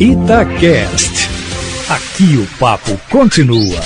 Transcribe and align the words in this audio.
Itacast. 0.00 1.28
Aqui 1.88 2.36
o 2.36 2.58
papo 2.58 2.98
continua. 3.08 3.78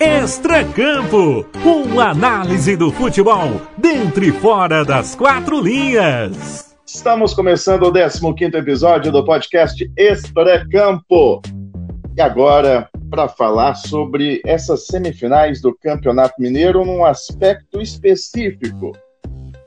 Extracampo, 0.00 1.46
uma 1.62 2.12
análise 2.12 2.76
do 2.76 2.90
futebol 2.90 3.60
dentro 3.76 4.24
e 4.24 4.32
fora 4.32 4.86
das 4.86 5.14
quatro 5.14 5.60
linhas. 5.60 6.74
Estamos 6.86 7.34
começando 7.34 7.82
o 7.82 7.92
15 7.92 8.56
episódio 8.56 9.12
do 9.12 9.22
podcast 9.22 9.92
Extracampo. 9.94 11.42
E 12.16 12.22
agora, 12.22 12.88
para 13.10 13.28
falar 13.28 13.74
sobre 13.74 14.40
essas 14.46 14.86
semifinais 14.86 15.60
do 15.60 15.76
Campeonato 15.76 16.36
Mineiro 16.38 16.86
num 16.86 17.04
aspecto 17.04 17.82
específico. 17.82 18.92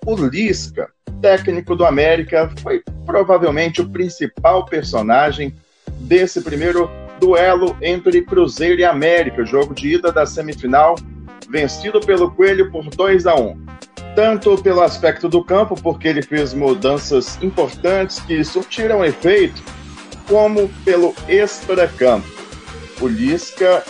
O 0.07 0.15
Lisca, 0.15 0.89
técnico 1.21 1.75
do 1.75 1.85
América, 1.85 2.51
foi 2.61 2.81
provavelmente 3.05 3.81
o 3.81 3.89
principal 3.89 4.65
personagem 4.65 5.53
desse 5.99 6.41
primeiro 6.41 6.89
duelo 7.19 7.77
entre 7.81 8.23
Cruzeiro 8.23 8.81
e 8.81 8.85
América, 8.85 9.45
jogo 9.45 9.73
de 9.73 9.95
ida 9.95 10.11
da 10.11 10.25
semifinal, 10.25 10.95
vencido 11.49 11.99
pelo 11.99 12.31
Coelho 12.31 12.71
por 12.71 12.89
2 12.89 13.27
a 13.27 13.35
1. 13.35 13.65
Tanto 14.15 14.61
pelo 14.61 14.81
aspecto 14.81 15.29
do 15.29 15.43
campo, 15.43 15.75
porque 15.81 16.07
ele 16.07 16.21
fez 16.21 16.53
mudanças 16.53 17.41
importantes 17.41 18.19
que 18.19 18.43
surtiram 18.43 19.05
efeito, 19.05 19.61
como 20.27 20.69
pelo 20.83 21.13
extra-campo. 21.27 22.27
O 22.99 23.07
Lisca 23.07 23.83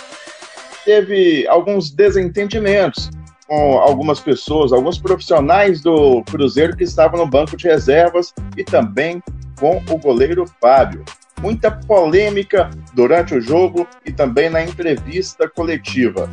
teve 0.85 1.47
alguns 1.47 1.91
desentendimentos 1.91 3.09
com 3.51 3.79
algumas 3.79 4.21
pessoas, 4.21 4.71
alguns 4.71 4.97
profissionais 4.97 5.81
do 5.81 6.23
Cruzeiro 6.23 6.77
que 6.77 6.85
estavam 6.85 7.19
no 7.19 7.27
banco 7.27 7.57
de 7.57 7.67
reservas 7.67 8.33
e 8.55 8.63
também 8.63 9.21
com 9.59 9.83
o 9.89 9.97
goleiro 9.97 10.45
Fábio. 10.61 11.03
Muita 11.41 11.69
polêmica 11.69 12.69
durante 12.93 13.35
o 13.35 13.41
jogo 13.41 13.85
e 14.05 14.11
também 14.13 14.49
na 14.49 14.63
entrevista 14.63 15.49
coletiva. 15.49 16.29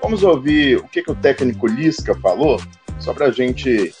Vamos 0.00 0.22
ouvir 0.22 0.76
o 0.76 0.84
que, 0.86 1.02
que 1.02 1.10
o 1.10 1.16
técnico 1.16 1.66
Lisca 1.66 2.14
falou, 2.20 2.60
só 3.00 3.12
para 3.12 3.26
a 3.26 3.32
gente 3.32 3.92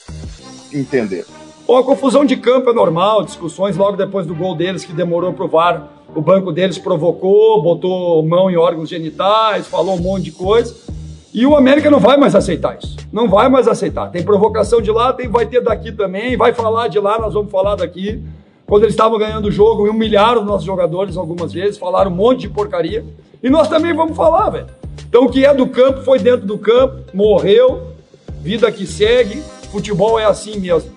entender. 0.72 1.26
Bom, 1.66 1.78
a 1.78 1.82
confusão 1.82 2.24
de 2.24 2.36
campo 2.36 2.70
é 2.70 2.72
normal, 2.72 3.24
discussões 3.24 3.76
logo 3.76 3.96
depois 3.96 4.24
do 4.24 4.36
gol 4.36 4.54
deles 4.54 4.84
que 4.84 4.92
demorou 4.92 5.32
para 5.32 5.44
o 5.44 5.48
VAR. 5.48 5.88
O 6.14 6.22
banco 6.22 6.52
deles 6.52 6.78
provocou, 6.78 7.60
botou 7.60 8.24
mão 8.24 8.48
em 8.48 8.56
órgãos 8.56 8.88
genitais, 8.88 9.66
falou 9.66 9.96
um 9.96 10.00
monte 10.00 10.26
de 10.26 10.30
coisa. 10.30 11.01
E 11.34 11.46
o 11.46 11.56
América 11.56 11.90
não 11.90 11.98
vai 11.98 12.18
mais 12.18 12.34
aceitar 12.34 12.76
isso. 12.76 12.96
Não 13.10 13.26
vai 13.26 13.48
mais 13.48 13.66
aceitar. 13.66 14.10
Tem 14.10 14.22
provocação 14.22 14.82
de 14.82 14.90
lá, 14.90 15.14
tem, 15.14 15.28
vai 15.28 15.46
ter 15.46 15.62
daqui 15.62 15.90
também, 15.90 16.36
vai 16.36 16.52
falar 16.52 16.88
de 16.88 16.98
lá, 16.98 17.18
nós 17.18 17.32
vamos 17.32 17.50
falar 17.50 17.74
daqui. 17.74 18.22
Quando 18.66 18.82
eles 18.82 18.92
estavam 18.92 19.18
ganhando 19.18 19.48
o 19.48 19.50
jogo, 19.50 19.88
humilharam 19.88 20.42
os 20.42 20.46
nossos 20.46 20.66
jogadores 20.66 21.16
algumas 21.16 21.52
vezes, 21.52 21.78
falaram 21.78 22.10
um 22.10 22.14
monte 22.14 22.40
de 22.40 22.48
porcaria. 22.50 23.04
E 23.42 23.48
nós 23.48 23.68
também 23.68 23.94
vamos 23.94 24.14
falar, 24.14 24.50
velho. 24.50 24.66
Então 25.08 25.24
o 25.24 25.30
que 25.30 25.44
é 25.44 25.54
do 25.54 25.66
campo 25.66 26.02
foi 26.02 26.18
dentro 26.18 26.46
do 26.46 26.58
campo, 26.58 27.02
morreu, 27.14 27.92
vida 28.40 28.70
que 28.70 28.86
segue, 28.86 29.42
futebol 29.70 30.18
é 30.18 30.24
assim 30.24 30.58
mesmo. 30.58 30.90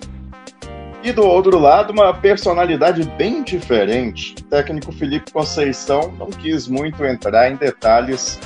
E 1.02 1.12
do 1.12 1.24
outro 1.24 1.58
lado, 1.58 1.92
uma 1.92 2.12
personalidade 2.12 3.04
bem 3.16 3.42
diferente. 3.42 4.34
O 4.40 4.44
técnico 4.44 4.92
Felipe 4.92 5.30
Conceição 5.30 6.12
não 6.18 6.26
quis 6.26 6.66
muito 6.66 7.04
entrar 7.04 7.50
em 7.50 7.56
detalhes 7.56 8.40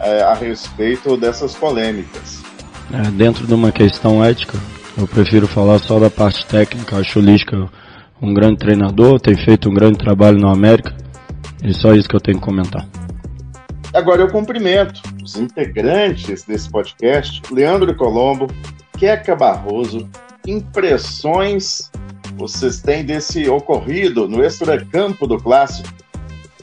é, 0.00 0.22
a 0.22 0.34
respeito 0.34 1.16
dessas 1.16 1.54
polêmicas. 1.54 2.42
É, 2.92 3.10
dentro 3.10 3.46
de 3.46 3.54
uma 3.54 3.70
questão 3.70 4.24
ética, 4.24 4.58
eu 4.96 5.06
prefiro 5.06 5.46
falar 5.46 5.78
só 5.78 5.98
da 5.98 6.10
parte 6.10 6.44
técnica. 6.46 6.96
Acho 6.96 7.18
o 7.18 7.22
Lisca 7.22 7.68
um 8.20 8.34
grande 8.34 8.58
treinador, 8.58 9.20
tem 9.20 9.36
feito 9.36 9.68
um 9.68 9.74
grande 9.74 9.98
trabalho 9.98 10.38
no 10.38 10.48
América. 10.48 10.94
E 11.62 11.72
só 11.74 11.94
isso 11.94 12.08
que 12.08 12.16
eu 12.16 12.20
tenho 12.20 12.38
que 12.38 12.44
comentar. 12.44 12.86
Agora 13.94 14.20
eu 14.20 14.28
cumprimento 14.28 15.00
os 15.22 15.36
integrantes 15.36 16.44
desse 16.44 16.70
podcast, 16.70 17.42
Leandro 17.52 17.94
Colombo, 17.96 18.48
Queca 18.98 19.34
Barroso, 19.34 20.08
impressões 20.46 21.90
vocês 22.38 22.80
têm 22.80 23.04
desse 23.04 23.48
ocorrido 23.48 24.28
no 24.28 24.44
extracampo 24.44 25.26
do 25.26 25.38
clássico? 25.38 25.88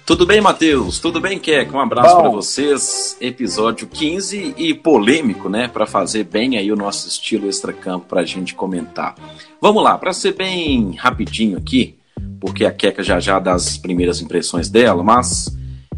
Tudo 0.05 0.23
bem, 0.23 0.39
Matheus? 0.39 0.99
Tudo 0.99 1.19
bem, 1.19 1.39
Keck? 1.39 1.73
Um 1.73 1.79
abraço 1.79 2.15
para 2.15 2.29
vocês. 2.29 3.17
Episódio 3.19 3.87
15 3.87 4.53
e 4.55 4.71
polêmico, 4.71 5.49
né? 5.49 5.67
Para 5.67 5.87
fazer 5.87 6.25
bem 6.25 6.57
aí 6.57 6.71
o 6.71 6.75
nosso 6.75 7.07
estilo 7.07 7.49
extracampo 7.49 8.05
para 8.05 8.21
a 8.21 8.25
gente 8.25 8.53
comentar. 8.53 9.15
Vamos 9.59 9.83
lá, 9.83 9.97
para 9.97 10.13
ser 10.13 10.35
bem 10.35 10.93
rapidinho 10.93 11.57
aqui, 11.57 11.97
porque 12.39 12.65
a 12.65 12.71
Keca 12.71 13.01
já 13.01 13.19
já 13.19 13.39
dá 13.39 13.53
as 13.53 13.79
primeiras 13.79 14.21
impressões 14.21 14.69
dela, 14.69 15.01
mas 15.01 15.47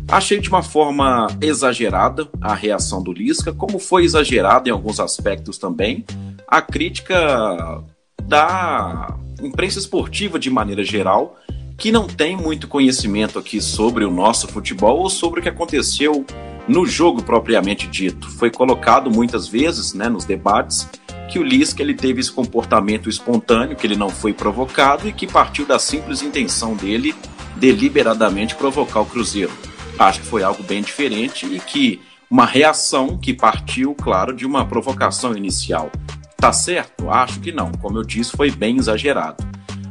achei 0.07 0.39
de 0.39 0.47
uma 0.47 0.63
forma 0.63 1.27
exagerada 1.41 2.29
a 2.39 2.55
reação 2.55 3.03
do 3.03 3.11
Lisca, 3.11 3.51
como 3.51 3.77
foi 3.77 4.05
exagerada 4.05 4.69
em 4.69 4.71
alguns 4.71 5.01
aspectos 5.01 5.57
também 5.57 6.05
a 6.47 6.61
crítica 6.61 7.83
da 8.23 9.17
imprensa 9.43 9.79
esportiva 9.79 10.39
de 10.39 10.49
maneira 10.49 10.81
geral 10.81 11.35
que 11.77 11.91
não 11.91 12.07
tem 12.07 12.35
muito 12.35 12.67
conhecimento 12.67 13.37
aqui 13.37 13.61
sobre 13.61 14.03
o 14.03 14.11
nosso 14.11 14.47
futebol 14.47 14.99
ou 14.99 15.09
sobre 15.09 15.39
o 15.39 15.43
que 15.43 15.49
aconteceu 15.49 16.25
no 16.67 16.85
jogo 16.85 17.21
propriamente 17.21 17.87
dito. 17.87 18.29
Foi 18.31 18.49
colocado 18.49 19.11
muitas 19.11 19.47
vezes, 19.47 19.93
né, 19.93 20.09
nos 20.09 20.25
debates, 20.25 20.89
que 21.29 21.37
o 21.37 21.43
Lisca 21.43 21.81
ele 21.81 21.93
teve 21.93 22.19
esse 22.19 22.31
comportamento 22.31 23.07
espontâneo, 23.07 23.75
que 23.75 23.85
ele 23.85 23.95
não 23.95 24.09
foi 24.09 24.33
provocado 24.33 25.07
e 25.07 25.13
que 25.13 25.27
partiu 25.27 25.65
da 25.65 25.77
simples 25.77 26.21
intenção 26.21 26.75
dele 26.75 27.13
deliberadamente 27.55 28.55
provocar 28.55 29.01
o 29.01 29.05
Cruzeiro. 29.05 29.51
Acho 29.99 30.21
que 30.21 30.27
foi 30.27 30.43
algo 30.43 30.63
bem 30.63 30.81
diferente 30.81 31.45
e 31.45 31.59
que 31.59 32.01
uma 32.29 32.45
reação 32.45 33.17
que 33.17 33.33
partiu, 33.33 33.95
claro, 33.95 34.33
de 34.33 34.45
uma 34.45 34.65
provocação 34.65 35.35
inicial. 35.35 35.91
Tá 36.35 36.53
certo? 36.53 37.09
Acho 37.09 37.39
que 37.39 37.51
não. 37.51 37.71
Como 37.71 37.97
eu 37.97 38.03
disse, 38.03 38.31
foi 38.31 38.51
bem 38.51 38.77
exagerado. 38.77 39.46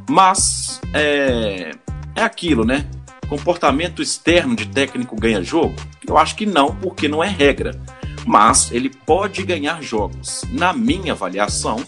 Mas 0.09 0.81
é, 0.93 1.73
é 2.15 2.23
aquilo, 2.23 2.65
né? 2.65 2.87
Comportamento 3.29 4.01
externo 4.01 4.55
de 4.55 4.69
técnico 4.69 5.17
ganha 5.17 5.43
jogo? 5.43 5.75
Eu 6.07 6.17
acho 6.17 6.37
que 6.37 6.47
não, 6.47 6.75
porque 6.77 7.09
não 7.09 7.23
é 7.23 7.29
regra. 7.29 7.81
Mas 8.25 8.71
ele 8.73 8.91
pode 8.91 9.43
ganhar 9.45 9.83
jogos. 9.83 10.45
Na 10.51 10.73
minha 10.73 11.13
avaliação, 11.13 11.85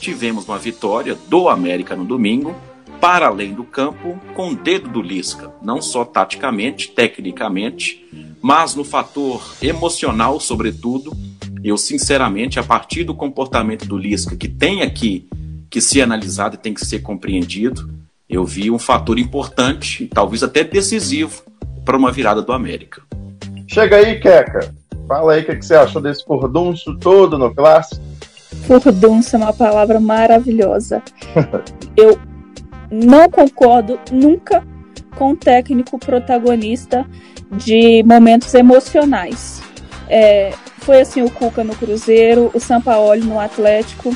tivemos 0.00 0.46
uma 0.46 0.58
vitória 0.58 1.16
do 1.28 1.48
América 1.48 1.94
no 1.94 2.04
domingo, 2.04 2.54
para 3.00 3.28
além 3.28 3.54
do 3.54 3.64
campo, 3.64 4.20
com 4.34 4.50
o 4.50 4.54
dedo 4.54 4.88
do 4.88 5.00
Lisca, 5.00 5.50
não 5.62 5.80
só 5.80 6.04
taticamente, 6.04 6.90
tecnicamente, 6.90 8.06
mas 8.42 8.74
no 8.74 8.84
fator 8.84 9.42
emocional, 9.62 10.38
sobretudo. 10.38 11.12
Eu, 11.62 11.76
sinceramente, 11.76 12.58
a 12.58 12.62
partir 12.62 13.04
do 13.04 13.14
comportamento 13.14 13.86
do 13.86 13.96
Lisca, 13.96 14.36
que 14.36 14.48
tem 14.48 14.82
aqui 14.82 15.28
que 15.70 15.80
ser 15.80 16.02
analisado 16.02 16.56
e 16.56 16.58
tem 16.58 16.74
que 16.74 16.84
ser 16.84 16.98
compreendido. 16.98 17.88
Eu 18.28 18.44
vi 18.44 18.70
um 18.70 18.78
fator 18.78 19.18
importante, 19.18 20.10
talvez 20.12 20.42
até 20.42 20.64
decisivo, 20.64 21.42
para 21.84 21.96
uma 21.96 22.10
virada 22.10 22.42
do 22.42 22.52
América. 22.52 23.02
Chega 23.66 23.96
aí, 23.96 24.18
Queca. 24.20 24.74
Fala 25.06 25.32
aí 25.32 25.42
o 25.42 25.46
que, 25.46 25.56
que 25.56 25.64
você 25.64 25.74
achou 25.74 26.02
desse 26.02 26.24
furdunço 26.24 26.96
todo 26.98 27.38
no 27.38 27.54
clássico. 27.54 28.02
Furdunço 28.66 29.36
é 29.36 29.38
uma 29.38 29.52
palavra 29.52 30.00
maravilhosa. 30.00 31.02
Eu 31.96 32.18
não 32.90 33.28
concordo 33.30 33.98
nunca 34.10 34.64
com 35.16 35.32
o 35.32 35.36
técnico 35.36 35.98
protagonista 35.98 37.06
de 37.52 38.02
momentos 38.04 38.54
emocionais. 38.54 39.62
É, 40.08 40.52
foi 40.78 41.00
assim 41.00 41.22
o 41.22 41.30
Cuca 41.30 41.62
no 41.62 41.74
Cruzeiro, 41.74 42.50
o 42.52 42.60
Sampaoli 42.60 43.22
no 43.22 43.38
Atlético 43.38 44.14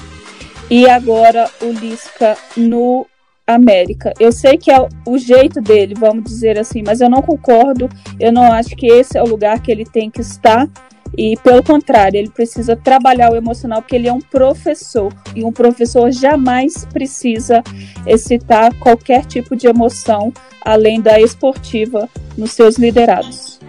e 0.71 0.89
agora 0.89 1.51
o 1.61 1.71
Lisca 1.71 2.37
no 2.57 3.07
América. 3.47 4.13
Eu 4.19 4.33
sei 4.33 4.57
que 4.57 4.71
é 4.71 4.89
o 5.07 5.19
jeito 5.19 5.61
dele, 5.61 5.95
vamos 5.95 6.25
dizer 6.25 6.59
assim, 6.59 6.83
mas 6.85 7.01
eu 7.01 7.11
não 7.11 7.21
concordo. 7.21 7.89
Eu 8.19 8.33
não 8.33 8.51
acho 8.53 8.75
que 8.75 8.87
esse 8.87 9.19
é 9.19 9.23
o 9.23 9.27
lugar 9.27 9.61
que 9.61 9.71
ele 9.71 9.85
tem 9.85 10.11
que 10.11 10.21
estar. 10.21 10.69
E 11.17 11.37
pelo 11.45 11.63
contrário, 11.63 12.19
ele 12.19 12.31
precisa 12.31 12.75
trabalhar 12.75 13.31
o 13.31 13.37
emocional 13.37 13.81
porque 13.81 13.95
ele 13.95 14.09
é 14.09 14.13
um 14.13 14.21
professor 14.21 15.13
e 15.37 15.45
um 15.45 15.53
professor 15.53 16.11
jamais 16.11 16.85
precisa 16.87 17.63
excitar 18.07 18.75
qualquer 18.79 19.25
tipo 19.27 19.55
de 19.55 19.69
emoção 19.69 20.33
além 20.61 21.01
da 21.01 21.21
esportiva 21.21 22.09
nos 22.37 22.53
seus 22.53 22.77
liderados. 22.77 23.61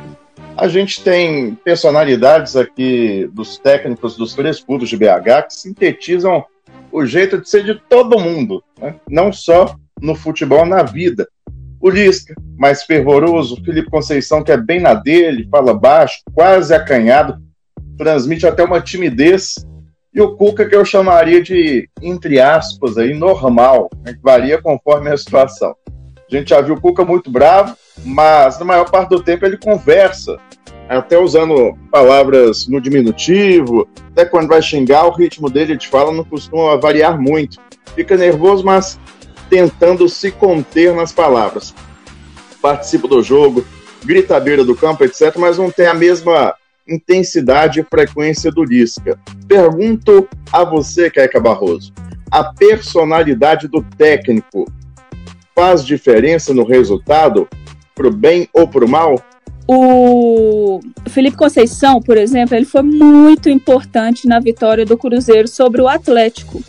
A 0.57 0.69
gente 0.69 1.03
tem 1.03 1.53
personalidades 1.55 2.55
aqui 2.55 3.29
dos 3.33 3.57
técnicos 3.57 4.15
dos 4.15 4.33
três 4.33 4.61
clubes 4.61 4.89
de 4.89 4.95
BH 4.95 5.47
que 5.49 5.53
sintetizam 5.53 6.45
o 6.95 7.05
jeito 7.05 7.39
de 7.39 7.49
ser 7.49 7.63
de 7.63 7.75
todo 7.89 8.19
mundo, 8.19 8.63
né? 8.79 8.95
não 9.09 9.31
só 9.31 9.75
no 10.01 10.15
futebol, 10.15 10.65
na 10.65 10.81
vida. 10.81 11.27
O 11.81 11.89
Lisca, 11.89 12.33
mais 12.57 12.83
fervoroso, 12.83 13.61
Felipe 13.63 13.89
Conceição, 13.89 14.41
que 14.41 14.51
é 14.51 14.57
bem 14.57 14.79
na 14.79 14.93
dele, 14.93 15.47
fala 15.51 15.73
baixo, 15.73 16.21
quase 16.33 16.73
acanhado, 16.73 17.37
transmite 17.97 18.47
até 18.47 18.63
uma 18.63 18.81
timidez. 18.81 19.55
e 20.13 20.21
o 20.21 20.37
Cuca 20.37 20.65
que 20.67 20.75
eu 20.75 20.85
chamaria 20.85 21.43
de, 21.43 21.89
entre 22.01 22.39
aspas, 22.39 22.97
aí, 22.97 23.13
normal, 23.13 23.89
né, 24.03 24.15
varia 24.23 24.61
conforme 24.61 25.11
a 25.11 25.17
situação. 25.17 25.75
A 26.31 26.35
gente 26.35 26.49
já 26.49 26.61
viu 26.61 26.75
o 26.75 26.81
Cuca 26.81 27.03
muito 27.03 27.29
bravo, 27.29 27.75
mas 28.05 28.57
na 28.57 28.65
maior 28.65 28.89
parte 28.89 29.09
do 29.09 29.21
tempo 29.21 29.45
ele 29.45 29.57
conversa, 29.57 30.37
até 30.89 31.17
usando 31.17 31.77
palavras 31.91 32.67
no 32.67 32.79
diminutivo, 32.79 33.87
até 34.11 34.25
quando 34.25 34.47
vai 34.47 34.61
xingar, 34.61 35.05
o 35.05 35.11
ritmo 35.11 35.49
dele 35.49 35.75
de 35.75 35.87
fala 35.87 36.11
não 36.11 36.23
costuma 36.23 36.77
variar 36.77 37.19
muito. 37.19 37.57
Fica 37.95 38.15
nervoso, 38.15 38.63
mas 38.63 38.99
tentando 39.49 40.07
se 40.07 40.31
conter 40.31 40.93
nas 40.93 41.11
palavras. 41.11 41.73
Participa 42.61 43.07
do 43.07 43.21
jogo, 43.21 43.65
grita 44.03 44.35
à 44.35 44.39
beira 44.39 44.63
do 44.63 44.75
campo, 44.75 45.03
etc., 45.03 45.35
mas 45.37 45.57
não 45.57 45.71
tem 45.71 45.87
a 45.87 45.93
mesma 45.93 46.55
intensidade 46.87 47.79
e 47.79 47.83
frequência 47.83 48.51
do 48.51 48.63
Lisca. 48.63 49.19
Pergunto 49.47 50.27
a 50.51 50.63
você, 50.63 51.09
Keca 51.09 51.39
Barroso, 51.39 51.91
a 52.29 52.43
personalidade 52.43 53.67
do 53.67 53.81
técnico 53.97 54.65
faz 55.55 55.85
diferença 55.85 56.53
no 56.53 56.63
resultado, 56.63 57.47
pro 57.95 58.11
bem 58.11 58.47
ou 58.53 58.67
pro 58.67 58.87
mal? 58.87 59.15
O 59.67 60.79
Felipe 61.07 61.35
Conceição, 61.35 61.99
por 61.99 62.17
exemplo, 62.17 62.55
ele 62.55 62.65
foi 62.65 62.83
muito 62.83 63.49
importante 63.49 64.27
na 64.27 64.39
vitória 64.39 64.85
do 64.85 64.97
Cruzeiro 64.97 65.47
sobre 65.47 65.81
o 65.81 65.87
Atlético. 65.87 66.63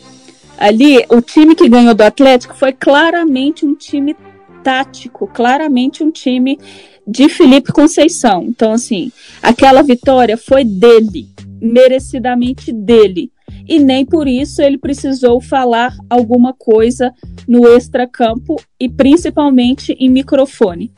Ali, 0.57 1.05
o 1.11 1.21
time 1.21 1.55
que 1.55 1.69
ganhou 1.69 1.95
do 1.95 2.03
Atlético 2.03 2.57
foi 2.57 2.73
claramente 2.73 3.67
um 3.67 3.75
time 3.75 4.17
tático, 4.65 5.27
claramente 5.27 6.03
um 6.03 6.11
time 6.11 6.59
de 7.07 7.29
Felipe 7.29 7.73
Conceição. 7.73 8.43
Então, 8.45 8.73
assim, 8.73 9.13
aquela 9.43 9.83
vitória 9.83 10.37
foi 10.39 10.65
dele, 10.65 11.29
merecidamente 11.61 12.73
dele. 12.73 13.31
E 13.69 13.79
nem 13.79 14.07
por 14.07 14.27
isso 14.27 14.63
ele 14.63 14.79
precisou 14.79 15.41
falar 15.41 15.95
alguma 16.09 16.53
coisa 16.53 17.13
no 17.47 17.69
extracampo 17.69 18.57
e 18.81 18.89
principalmente 18.89 19.93
em 20.01 20.09
microfone. 20.09 20.91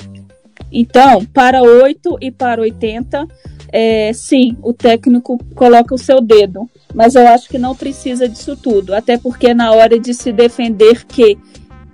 Então, 0.70 1.24
para 1.24 1.62
8 1.62 2.18
e 2.20 2.30
para 2.30 2.60
80, 2.60 3.26
é, 3.70 4.12
sim, 4.12 4.56
o 4.62 4.72
técnico 4.72 5.38
coloca 5.54 5.94
o 5.94 5.98
seu 5.98 6.20
dedo. 6.20 6.68
Mas 6.94 7.14
eu 7.14 7.26
acho 7.28 7.48
que 7.48 7.58
não 7.58 7.74
precisa 7.74 8.28
disso 8.28 8.56
tudo. 8.56 8.94
Até 8.94 9.18
porque 9.18 9.52
na 9.54 9.72
hora 9.72 9.98
de 9.98 10.14
se 10.14 10.32
defender 10.32 11.04
que 11.04 11.38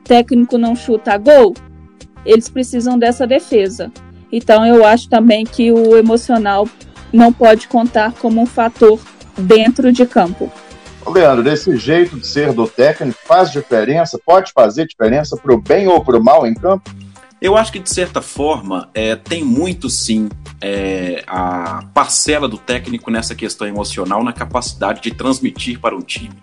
técnico 0.04 0.58
não 0.58 0.76
chuta 0.76 1.16
gol, 1.16 1.54
eles 2.24 2.48
precisam 2.48 2.98
dessa 2.98 3.26
defesa. 3.26 3.90
Então 4.30 4.64
eu 4.66 4.84
acho 4.84 5.08
também 5.08 5.44
que 5.44 5.72
o 5.72 5.96
emocional 5.96 6.68
não 7.12 7.32
pode 7.32 7.68
contar 7.68 8.12
como 8.14 8.40
um 8.40 8.46
fator 8.46 8.98
dentro 9.36 9.92
de 9.92 10.06
campo. 10.06 10.50
Leandro, 11.06 11.44
desse 11.44 11.76
jeito 11.76 12.18
de 12.18 12.26
ser 12.26 12.52
do 12.52 12.66
técnico 12.66 13.18
faz 13.24 13.52
diferença? 13.52 14.18
Pode 14.24 14.52
fazer 14.52 14.86
diferença 14.86 15.36
para 15.36 15.54
o 15.54 15.60
bem 15.60 15.86
ou 15.86 16.02
para 16.02 16.18
o 16.18 16.24
mal 16.24 16.46
em 16.46 16.54
campo? 16.54 16.90
Eu 17.40 17.56
acho 17.56 17.72
que, 17.72 17.78
de 17.78 17.90
certa 17.90 18.22
forma, 18.22 18.88
é, 18.94 19.16
tem 19.16 19.44
muito 19.44 19.90
sim 19.90 20.28
é, 20.60 21.22
a 21.26 21.84
parcela 21.92 22.48
do 22.48 22.56
técnico 22.56 23.10
nessa 23.10 23.34
questão 23.34 23.66
emocional, 23.66 24.24
na 24.24 24.32
capacidade 24.32 25.02
de 25.02 25.10
transmitir 25.10 25.78
para 25.78 25.96
o 25.96 26.02
time. 26.02 26.34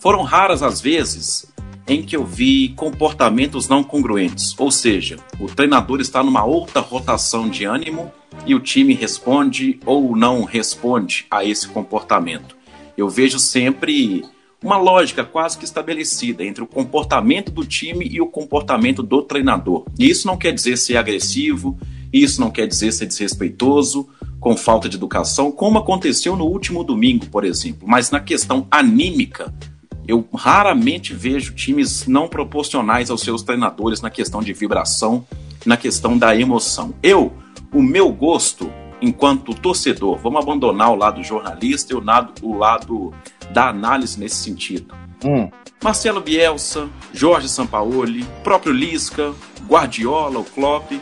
Foram 0.00 0.22
raras 0.22 0.62
as 0.62 0.80
vezes 0.80 1.52
em 1.88 2.02
que 2.02 2.16
eu 2.16 2.24
vi 2.24 2.70
comportamentos 2.70 3.68
não 3.68 3.82
congruentes, 3.82 4.54
ou 4.58 4.70
seja, 4.70 5.16
o 5.38 5.46
treinador 5.46 6.00
está 6.00 6.22
numa 6.22 6.44
outra 6.44 6.80
rotação 6.80 7.48
de 7.48 7.64
ânimo 7.64 8.12
e 8.44 8.54
o 8.54 8.60
time 8.60 8.92
responde 8.92 9.78
ou 9.86 10.16
não 10.16 10.44
responde 10.44 11.26
a 11.30 11.44
esse 11.44 11.68
comportamento. 11.68 12.56
Eu 12.96 13.08
vejo 13.08 13.38
sempre 13.38 14.24
uma 14.62 14.76
lógica 14.76 15.24
quase 15.24 15.58
que 15.58 15.64
estabelecida 15.64 16.44
entre 16.44 16.62
o 16.62 16.66
comportamento 16.66 17.50
do 17.50 17.64
time 17.64 18.06
e 18.10 18.20
o 18.20 18.26
comportamento 18.26 19.02
do 19.02 19.22
treinador. 19.22 19.84
E 19.98 20.08
isso 20.08 20.26
não 20.26 20.36
quer 20.36 20.52
dizer 20.52 20.76
ser 20.76 20.96
agressivo, 20.96 21.78
isso 22.12 22.40
não 22.40 22.50
quer 22.50 22.66
dizer 22.66 22.92
ser 22.92 23.06
desrespeitoso, 23.06 24.08
com 24.40 24.56
falta 24.56 24.88
de 24.88 24.96
educação, 24.96 25.50
como 25.50 25.78
aconteceu 25.78 26.36
no 26.36 26.44
último 26.44 26.84
domingo, 26.84 27.26
por 27.26 27.44
exemplo. 27.44 27.86
Mas 27.88 28.10
na 28.10 28.20
questão 28.20 28.66
anímica, 28.70 29.52
eu 30.06 30.26
raramente 30.34 31.12
vejo 31.12 31.54
times 31.54 32.06
não 32.06 32.28
proporcionais 32.28 33.10
aos 33.10 33.22
seus 33.22 33.42
treinadores 33.42 34.00
na 34.00 34.10
questão 34.10 34.40
de 34.40 34.52
vibração, 34.52 35.26
na 35.64 35.76
questão 35.76 36.16
da 36.16 36.36
emoção. 36.36 36.94
Eu, 37.02 37.32
o 37.72 37.82
meu 37.82 38.12
gosto 38.12 38.70
enquanto 39.00 39.52
torcedor, 39.54 40.16
vamos 40.18 40.42
abandonar 40.42 40.90
o 40.90 40.96
lado 40.96 41.22
jornalista 41.22 41.92
e 41.92 41.96
o 41.96 42.02
lado, 42.02 42.32
o 42.42 42.56
lado 42.56 43.12
da 43.52 43.68
análise 43.68 44.18
nesse 44.18 44.36
sentido. 44.36 44.94
Hum. 45.24 45.50
Marcelo 45.82 46.20
Bielsa, 46.20 46.88
Jorge 47.12 47.48
Sampaoli, 47.48 48.24
próprio 48.42 48.72
Lisca, 48.72 49.34
Guardiola, 49.68 50.38
o 50.38 50.44
Klopp, 50.44 50.92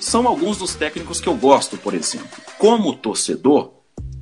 são 0.00 0.26
alguns 0.26 0.58
dos 0.58 0.74
técnicos 0.74 1.20
que 1.20 1.28
eu 1.28 1.34
gosto, 1.34 1.76
por 1.76 1.94
exemplo. 1.94 2.28
Como 2.58 2.94
torcedor, 2.94 3.72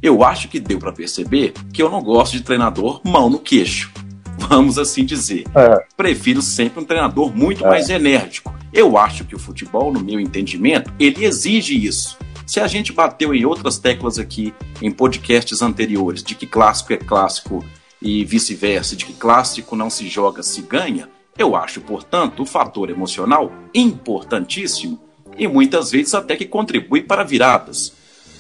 eu 0.03 0.23
acho 0.25 0.49
que 0.49 0.61
deu 0.61 0.79
para 0.79 0.93
perceber 0.93 1.53
que 1.73 1.83
eu 1.83 1.91
não 1.91 2.03
gosto 2.03 2.33
de 2.33 2.43
treinador 2.43 3.01
mão 3.05 3.31
no 3.31 3.39
queixo. 3.39 3.93
Vamos 4.39 4.79
assim 4.79 5.05
dizer. 5.05 5.45
É. 5.55 5.87
Prefiro 5.97 6.41
sempre 6.41 6.81
um 6.81 6.85
treinador 6.85 7.35
muito 7.35 7.65
é. 7.65 7.69
mais 7.69 7.91
enérgico. 7.91 8.55
Eu 8.73 8.97
acho 8.97 9.25
que 9.25 9.35
o 9.35 9.39
futebol, 9.39 9.93
no 9.93 10.01
meu 10.01 10.19
entendimento, 10.19 10.93
ele 10.99 11.25
exige 11.25 11.75
isso. 11.75 12.17
Se 12.51 12.59
a 12.59 12.67
gente 12.67 12.93
bateu 12.93 13.33
em 13.33 13.45
outras 13.45 13.79
teclas 13.79 14.19
aqui 14.19 14.53
em 14.83 14.91
podcasts 14.91 15.63
anteriores 15.63 16.21
de 16.21 16.35
que 16.35 16.49
clássico 16.49 16.93
é 16.93 16.97
clássico 16.97 17.65
e 18.03 18.25
vice-versa, 18.25 18.97
de 18.97 19.07
que 19.07 19.13
clássico 19.13 19.77
não 19.77 19.89
se 19.89 20.09
joga, 20.09 20.43
se 20.43 20.63
ganha, 20.63 21.09
eu 21.39 21.55
acho, 21.55 21.81
portanto, 21.81 22.43
o 22.43 22.45
fator 22.45 22.91
emocional 22.91 23.53
importantíssimo 23.73 24.99
e 25.39 25.47
muitas 25.47 25.93
vezes 25.93 26.13
até 26.13 26.35
que 26.35 26.45
contribui 26.45 27.03
para 27.03 27.23
viradas. 27.23 27.93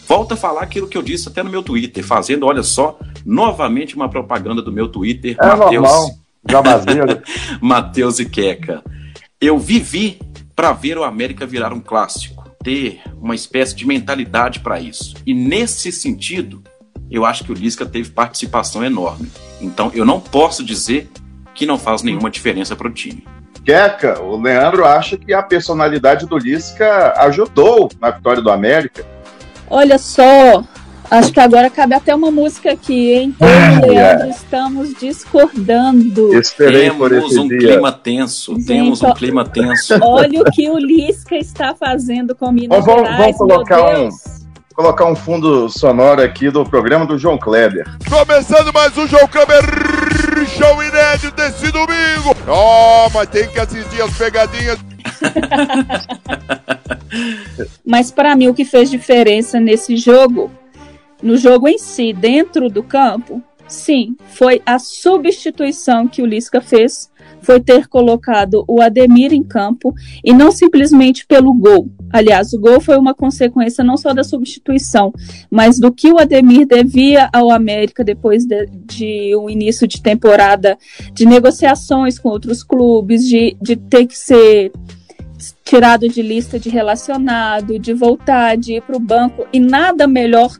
Volto 0.08 0.32
a 0.32 0.36
falar 0.36 0.62
aquilo 0.62 0.88
que 0.88 0.98
eu 0.98 1.02
disse 1.02 1.28
até 1.28 1.44
no 1.44 1.50
meu 1.50 1.62
Twitter, 1.62 2.04
fazendo, 2.04 2.46
olha 2.46 2.64
só, 2.64 2.98
novamente 3.24 3.94
uma 3.94 4.08
propaganda 4.08 4.60
do 4.60 4.72
meu 4.72 4.88
Twitter, 4.88 5.36
é 5.40 5.46
Matheus. 5.46 5.88
Matheus 7.62 8.18
e 8.18 8.24
Queca. 8.24 8.82
Eu 9.40 9.56
vivi 9.56 10.18
para 10.56 10.72
ver 10.72 10.98
o 10.98 11.04
América 11.04 11.46
virar 11.46 11.72
um 11.72 11.80
clássico, 11.80 12.39
ter 12.62 13.00
uma 13.20 13.34
espécie 13.34 13.74
de 13.74 13.86
mentalidade 13.86 14.60
para 14.60 14.78
isso. 14.78 15.14
E 15.26 15.32
nesse 15.32 15.90
sentido, 15.90 16.62
eu 17.10 17.24
acho 17.24 17.44
que 17.44 17.52
o 17.52 17.54
Lisca 17.54 17.86
teve 17.86 18.10
participação 18.10 18.84
enorme. 18.84 19.30
Então 19.60 19.90
eu 19.94 20.04
não 20.04 20.20
posso 20.20 20.62
dizer 20.64 21.10
que 21.54 21.66
não 21.66 21.78
faz 21.78 22.02
nenhuma 22.02 22.30
diferença 22.30 22.76
para 22.76 22.86
o 22.86 22.92
time. 22.92 23.26
Queca, 23.64 24.20
o 24.20 24.40
Leandro 24.40 24.84
acha 24.84 25.16
que 25.16 25.32
a 25.32 25.42
personalidade 25.42 26.26
do 26.26 26.38
Lisca 26.38 27.14
ajudou 27.18 27.90
na 28.00 28.10
vitória 28.10 28.42
do 28.42 28.50
América. 28.50 29.04
Olha 29.68 29.98
só, 29.98 30.64
acho 31.10 31.32
que 31.32 31.40
agora 31.40 31.68
cabe 31.68 31.94
até 31.94 32.14
uma 32.14 32.30
música 32.30 32.72
aqui, 32.72 33.12
hein? 33.12 33.36
É. 33.40 34.28
estamos 34.28 34.94
discordando. 34.94 36.38
Esperei 36.38 36.90
temos 36.90 36.98
por 36.98 37.12
esse 37.12 37.38
um 37.38 37.48
dia. 37.48 37.58
clima 37.58 37.92
tenso, 37.92 38.54
Gente, 38.54 38.66
temos 38.66 39.02
um 39.02 39.12
clima 39.12 39.44
tenso. 39.44 39.98
Olha 40.02 40.42
o 40.42 40.44
que 40.44 40.70
o 40.70 40.78
Lisca 40.78 41.36
está 41.36 41.74
fazendo 41.74 42.34
com 42.34 42.52
Minas 42.52 42.84
vamos, 42.84 43.02
Gerais, 43.02 43.36
vamos 43.36 43.54
colocar 43.54 43.98
um 43.98 44.08
colocar 44.74 45.04
um 45.04 45.16
fundo 45.16 45.68
sonoro 45.68 46.22
aqui 46.22 46.50
do 46.50 46.64
programa 46.64 47.04
do 47.04 47.18
João 47.18 47.36
Kleber. 47.36 47.86
Começando 48.08 48.72
mais 48.72 48.96
um 48.96 49.06
João 49.06 49.28
Kleber 49.28 49.62
show 50.46 50.82
inédito 50.82 51.32
desse 51.32 51.70
domingo. 51.70 52.34
Oh, 52.48 53.10
mas 53.12 53.28
tem 53.28 53.46
que 53.48 53.58
assistir 53.58 54.02
as 54.02 54.16
pegadinhas. 54.16 54.78
mas 57.84 58.10
para 58.10 58.34
mim 58.34 58.48
o 58.48 58.54
que 58.54 58.64
fez 58.64 58.90
diferença 58.90 59.60
nesse 59.60 59.96
jogo, 59.96 60.50
no 61.22 61.36
jogo 61.36 61.68
em 61.68 61.78
si, 61.78 62.12
dentro 62.12 62.68
do 62.68 62.82
campo, 62.82 63.42
sim, 63.68 64.16
foi 64.26 64.60
a 64.64 64.78
substituição 64.78 66.08
que 66.08 66.22
o 66.22 66.26
Lisca 66.26 66.60
fez 66.60 67.10
foi 67.42 67.60
ter 67.60 67.88
colocado 67.88 68.64
o 68.68 68.80
Ademir 68.80 69.32
em 69.32 69.42
campo 69.42 69.94
e 70.24 70.32
não 70.32 70.52
simplesmente 70.52 71.26
pelo 71.26 71.52
gol. 71.54 71.88
Aliás, 72.12 72.52
o 72.52 72.60
gol 72.60 72.80
foi 72.80 72.96
uma 72.96 73.14
consequência 73.14 73.84
não 73.84 73.96
só 73.96 74.12
da 74.12 74.24
substituição, 74.24 75.12
mas 75.50 75.78
do 75.78 75.92
que 75.92 76.12
o 76.12 76.18
Ademir 76.18 76.66
devia 76.66 77.28
ao 77.32 77.50
América 77.50 78.04
depois 78.04 78.44
de, 78.44 78.66
de 78.66 79.36
um 79.36 79.48
início 79.48 79.86
de 79.86 80.02
temporada 80.02 80.76
de 81.12 81.24
negociações 81.24 82.18
com 82.18 82.28
outros 82.28 82.62
clubes, 82.62 83.26
de, 83.26 83.56
de 83.60 83.76
ter 83.76 84.06
que 84.06 84.18
ser 84.18 84.72
tirado 85.64 86.08
de 86.08 86.20
lista 86.20 86.58
de 86.58 86.68
relacionado, 86.68 87.78
de 87.78 87.94
voltar, 87.94 88.56
de 88.56 88.74
ir 88.74 88.82
para 88.82 88.96
o 88.96 89.00
banco, 89.00 89.46
e 89.52 89.60
nada 89.60 90.06
melhor 90.06 90.50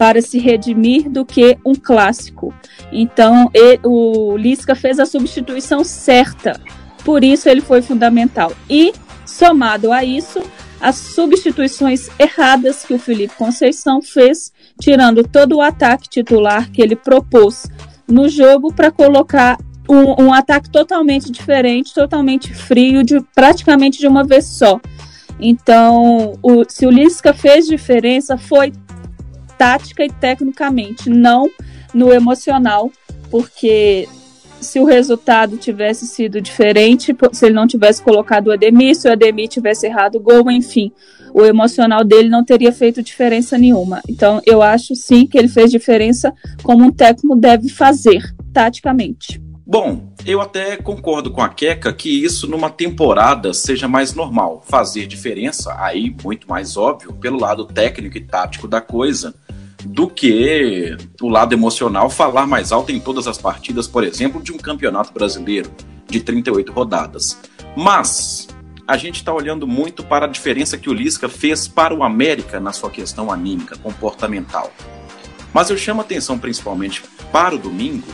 para 0.00 0.22
se 0.22 0.38
redimir 0.38 1.10
do 1.10 1.26
que 1.26 1.58
um 1.62 1.74
clássico. 1.74 2.54
Então, 2.90 3.50
ele, 3.52 3.80
o 3.84 4.34
Lisca 4.34 4.74
fez 4.74 4.98
a 4.98 5.04
substituição 5.04 5.84
certa, 5.84 6.58
por 7.04 7.22
isso 7.22 7.50
ele 7.50 7.60
foi 7.60 7.82
fundamental. 7.82 8.50
E, 8.66 8.94
somado 9.26 9.92
a 9.92 10.02
isso, 10.02 10.42
as 10.80 10.96
substituições 10.96 12.08
erradas 12.18 12.82
que 12.82 12.94
o 12.94 12.98
Felipe 12.98 13.34
Conceição 13.36 14.00
fez, 14.00 14.50
tirando 14.80 15.22
todo 15.22 15.56
o 15.56 15.60
ataque 15.60 16.08
titular 16.08 16.70
que 16.70 16.80
ele 16.80 16.96
propôs 16.96 17.70
no 18.08 18.26
jogo 18.26 18.72
para 18.72 18.90
colocar 18.90 19.58
um, 19.86 20.28
um, 20.28 20.32
ataque 20.32 20.70
totalmente 20.70 21.30
diferente, 21.30 21.92
totalmente 21.92 22.54
frio, 22.54 23.04
de 23.04 23.20
praticamente 23.34 23.98
de 23.98 24.08
uma 24.08 24.24
vez 24.24 24.46
só. 24.46 24.80
Então, 25.38 26.38
o, 26.42 26.64
se 26.66 26.86
o 26.86 26.90
Lisca 26.90 27.34
fez 27.34 27.66
diferença, 27.66 28.38
foi 28.38 28.72
tática 29.60 30.02
e 30.02 30.08
tecnicamente, 30.08 31.10
não 31.10 31.50
no 31.92 32.14
emocional, 32.14 32.90
porque 33.30 34.08
se 34.58 34.80
o 34.80 34.86
resultado 34.86 35.58
tivesse 35.58 36.06
sido 36.06 36.40
diferente, 36.40 37.14
se 37.30 37.44
ele 37.44 37.54
não 37.54 37.66
tivesse 37.66 38.02
colocado 38.02 38.46
o 38.46 38.52
Ademir, 38.52 38.96
se 38.96 39.06
o 39.06 39.12
Ademir 39.12 39.48
tivesse 39.48 39.86
errado 39.86 40.14
o 40.14 40.20
gol, 40.20 40.50
enfim, 40.50 40.90
o 41.34 41.44
emocional 41.44 42.02
dele 42.02 42.30
não 42.30 42.42
teria 42.42 42.72
feito 42.72 43.02
diferença 43.02 43.58
nenhuma. 43.58 44.00
Então, 44.08 44.40
eu 44.46 44.62
acho 44.62 44.94
sim 44.94 45.26
que 45.26 45.36
ele 45.36 45.48
fez 45.48 45.70
diferença 45.70 46.32
como 46.62 46.86
um 46.86 46.90
técnico 46.90 47.36
deve 47.36 47.68
fazer, 47.68 48.34
taticamente. 48.54 49.49
Bom, 49.70 50.12
eu 50.26 50.40
até 50.40 50.76
concordo 50.76 51.30
com 51.30 51.40
a 51.40 51.48
Queca 51.48 51.92
que 51.92 52.24
isso 52.24 52.48
numa 52.48 52.68
temporada 52.68 53.54
seja 53.54 53.86
mais 53.86 54.12
normal, 54.12 54.64
fazer 54.66 55.06
diferença, 55.06 55.72
aí 55.78 56.12
muito 56.24 56.48
mais 56.48 56.76
óbvio, 56.76 57.12
pelo 57.12 57.38
lado 57.38 57.64
técnico 57.64 58.18
e 58.18 58.20
tático 58.20 58.66
da 58.66 58.80
coisa, 58.80 59.32
do 59.84 60.08
que 60.08 60.96
o 61.22 61.28
lado 61.28 61.52
emocional 61.52 62.10
falar 62.10 62.48
mais 62.48 62.72
alto 62.72 62.90
em 62.90 62.98
todas 62.98 63.28
as 63.28 63.38
partidas, 63.38 63.86
por 63.86 64.02
exemplo, 64.02 64.42
de 64.42 64.50
um 64.50 64.58
campeonato 64.58 65.12
brasileiro 65.12 65.70
de 66.08 66.18
38 66.18 66.72
rodadas. 66.72 67.38
Mas 67.76 68.48
a 68.88 68.96
gente 68.96 69.18
está 69.18 69.32
olhando 69.32 69.68
muito 69.68 70.02
para 70.02 70.26
a 70.26 70.28
diferença 70.28 70.76
que 70.76 70.90
o 70.90 70.92
Lisca 70.92 71.28
fez 71.28 71.68
para 71.68 71.94
o 71.94 72.02
América 72.02 72.58
na 72.58 72.72
sua 72.72 72.90
questão 72.90 73.30
anímica, 73.30 73.78
comportamental. 73.78 74.72
Mas 75.54 75.70
eu 75.70 75.78
chamo 75.78 76.00
atenção 76.00 76.36
principalmente 76.40 77.04
para 77.30 77.54
o 77.54 77.58
domingo, 77.58 78.08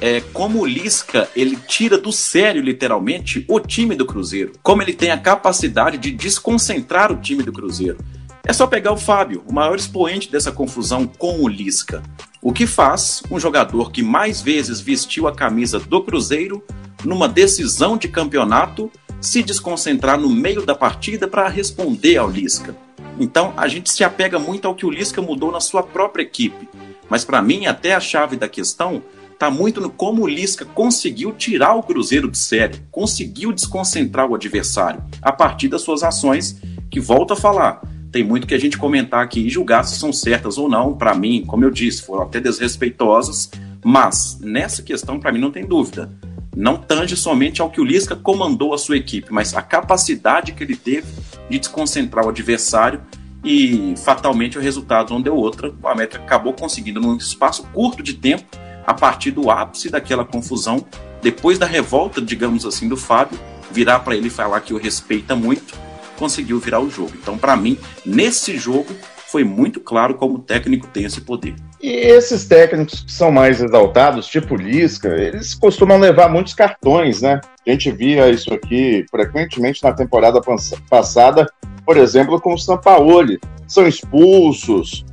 é, 0.00 0.20
como 0.32 0.60
o 0.60 0.66
Lisca 0.66 1.28
ele 1.36 1.56
tira 1.56 1.98
do 1.98 2.10
sério, 2.10 2.62
literalmente, 2.62 3.44
o 3.46 3.60
time 3.60 3.94
do 3.94 4.06
Cruzeiro. 4.06 4.52
Como 4.62 4.82
ele 4.82 4.94
tem 4.94 5.10
a 5.10 5.18
capacidade 5.18 5.98
de 5.98 6.10
desconcentrar 6.10 7.12
o 7.12 7.16
time 7.16 7.42
do 7.42 7.52
Cruzeiro. 7.52 7.98
É 8.42 8.52
só 8.52 8.66
pegar 8.66 8.92
o 8.92 8.96
Fábio, 8.96 9.44
o 9.46 9.52
maior 9.52 9.76
expoente 9.76 10.30
dessa 10.30 10.50
confusão 10.50 11.06
com 11.06 11.42
o 11.42 11.48
Lisca. 11.48 12.02
O 12.40 12.52
que 12.52 12.66
faz 12.66 13.22
um 13.30 13.38
jogador 13.38 13.92
que 13.92 14.02
mais 14.02 14.40
vezes 14.40 14.80
vestiu 14.80 15.28
a 15.28 15.34
camisa 15.34 15.78
do 15.78 16.02
Cruzeiro 16.02 16.64
numa 17.04 17.28
decisão 17.28 17.98
de 17.98 18.08
campeonato 18.08 18.90
se 19.20 19.42
desconcentrar 19.42 20.18
no 20.18 20.30
meio 20.30 20.64
da 20.64 20.74
partida 20.74 21.28
para 21.28 21.46
responder 21.48 22.16
ao 22.16 22.30
Lisca. 22.30 22.74
Então 23.18 23.52
a 23.56 23.68
gente 23.68 23.90
se 23.92 24.02
apega 24.02 24.38
muito 24.38 24.66
ao 24.66 24.74
que 24.74 24.86
o 24.86 24.90
Lisca 24.90 25.20
mudou 25.20 25.52
na 25.52 25.60
sua 25.60 25.82
própria 25.82 26.22
equipe. 26.22 26.66
Mas 27.10 27.24
para 27.24 27.42
mim, 27.42 27.66
até 27.66 27.94
a 27.94 28.00
chave 28.00 28.36
da 28.36 28.48
questão 28.48 29.02
está 29.40 29.50
muito 29.50 29.80
no 29.80 29.88
como 29.88 30.24
o 30.24 30.28
Lisca 30.28 30.66
conseguiu 30.66 31.32
tirar 31.32 31.74
o 31.74 31.82
Cruzeiro 31.82 32.30
de 32.30 32.36
série, 32.36 32.82
conseguiu 32.90 33.52
desconcentrar 33.52 34.28
o 34.30 34.34
adversário 34.34 35.02
a 35.22 35.32
partir 35.32 35.66
das 35.66 35.80
suas 35.80 36.02
ações, 36.02 36.60
que 36.90 37.00
volta 37.00 37.32
a 37.32 37.36
falar. 37.36 37.80
Tem 38.12 38.22
muito 38.22 38.46
que 38.46 38.52
a 38.54 38.60
gente 38.60 38.76
comentar 38.76 39.24
aqui 39.24 39.40
e 39.40 39.48
julgar 39.48 39.84
se 39.84 39.98
são 39.98 40.12
certas 40.12 40.58
ou 40.58 40.68
não. 40.68 40.94
Para 40.94 41.14
mim, 41.14 41.42
como 41.46 41.64
eu 41.64 41.70
disse, 41.70 42.02
foram 42.02 42.24
até 42.24 42.38
desrespeitosas, 42.38 43.50
mas 43.82 44.38
nessa 44.42 44.82
questão, 44.82 45.18
para 45.18 45.32
mim, 45.32 45.40
não 45.40 45.50
tem 45.50 45.64
dúvida. 45.64 46.12
Não 46.54 46.76
tange 46.76 47.16
somente 47.16 47.62
ao 47.62 47.70
que 47.70 47.80
o 47.80 47.84
Lisca 47.84 48.14
comandou 48.14 48.74
a 48.74 48.78
sua 48.78 48.98
equipe, 48.98 49.32
mas 49.32 49.54
a 49.54 49.62
capacidade 49.62 50.52
que 50.52 50.62
ele 50.62 50.76
teve 50.76 51.06
de 51.48 51.58
desconcentrar 51.58 52.26
o 52.26 52.28
adversário 52.28 53.00
e 53.42 53.94
fatalmente 54.04 54.58
o 54.58 54.60
resultado 54.60 55.14
não 55.14 55.22
deu 55.22 55.34
outra. 55.34 55.72
O 55.82 55.88
América 55.88 56.18
acabou 56.18 56.52
conseguindo, 56.52 57.00
num 57.00 57.16
espaço 57.16 57.62
curto 57.72 58.02
de 58.02 58.12
tempo, 58.12 58.44
a 58.90 58.94
partir 58.94 59.30
do 59.30 59.50
ápice 59.50 59.88
daquela 59.88 60.24
confusão, 60.24 60.84
depois 61.22 61.58
da 61.58 61.66
revolta, 61.66 62.20
digamos 62.20 62.66
assim, 62.66 62.88
do 62.88 62.96
Fábio, 62.96 63.38
virar 63.70 64.00
para 64.00 64.16
ele 64.16 64.28
falar 64.28 64.60
que 64.60 64.74
o 64.74 64.78
respeita 64.78 65.36
muito, 65.36 65.78
conseguiu 66.18 66.58
virar 66.58 66.80
o 66.80 66.90
jogo. 66.90 67.12
Então, 67.14 67.38
para 67.38 67.56
mim, 67.56 67.78
nesse 68.04 68.58
jogo, 68.58 68.88
foi 69.28 69.44
muito 69.44 69.78
claro 69.78 70.14
como 70.14 70.34
o 70.34 70.38
técnico 70.40 70.88
tem 70.88 71.04
esse 71.04 71.20
poder. 71.20 71.54
E 71.80 71.88
esses 71.88 72.46
técnicos 72.46 73.02
que 73.02 73.12
são 73.12 73.30
mais 73.30 73.62
exaltados, 73.62 74.26
tipo 74.26 74.56
Lisca, 74.56 75.08
eles 75.08 75.54
costumam 75.54 76.00
levar 76.00 76.28
muitos 76.28 76.52
cartões, 76.52 77.22
né? 77.22 77.40
A 77.64 77.70
gente 77.70 77.92
via 77.92 78.28
isso 78.28 78.52
aqui 78.52 79.06
frequentemente 79.08 79.84
na 79.84 79.92
temporada 79.92 80.40
passada, 80.88 81.46
por 81.86 81.96
exemplo, 81.96 82.40
com 82.40 82.54
o 82.54 82.58
Sampaoli. 82.58 83.38
São 83.68 83.86
expulsos. 83.86 85.04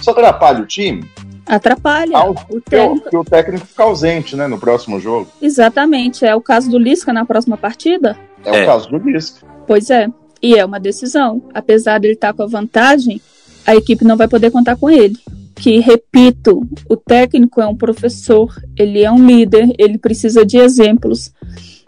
Isso 0.00 0.10
atrapalha 0.10 0.62
o 0.62 0.66
time? 0.66 1.04
Atrapalha. 1.46 2.16
Ao, 2.16 2.30
o 2.50 2.60
técnico... 2.60 3.10
Que 3.10 3.16
o 3.16 3.24
técnico 3.24 3.66
fica 3.66 3.82
ausente, 3.82 4.36
né, 4.36 4.46
no 4.46 4.58
próximo 4.58 4.98
jogo. 4.98 5.28
Exatamente. 5.40 6.24
É 6.24 6.34
o 6.34 6.40
caso 6.40 6.70
do 6.70 6.78
Lisca 6.78 7.12
na 7.12 7.24
próxima 7.24 7.56
partida? 7.56 8.16
É, 8.44 8.60
é. 8.60 8.62
o 8.62 8.66
caso 8.66 8.88
do 8.88 8.98
Lisca. 8.98 9.46
Pois 9.66 9.90
é. 9.90 10.08
E 10.42 10.56
é 10.56 10.64
uma 10.64 10.80
decisão. 10.80 11.42
Apesar 11.52 11.98
de 11.98 12.08
ele 12.08 12.14
estar 12.14 12.32
com 12.32 12.42
a 12.42 12.46
vantagem, 12.46 13.20
a 13.66 13.74
equipe 13.74 14.04
não 14.04 14.16
vai 14.16 14.28
poder 14.28 14.50
contar 14.50 14.76
com 14.76 14.90
ele. 14.90 15.16
Que, 15.54 15.78
repito, 15.78 16.66
o 16.88 16.96
técnico 16.96 17.60
é 17.60 17.66
um 17.66 17.76
professor, 17.76 18.52
ele 18.76 19.02
é 19.02 19.10
um 19.10 19.24
líder, 19.24 19.72
ele 19.78 19.98
precisa 19.98 20.44
de 20.44 20.58
exemplos. 20.58 21.32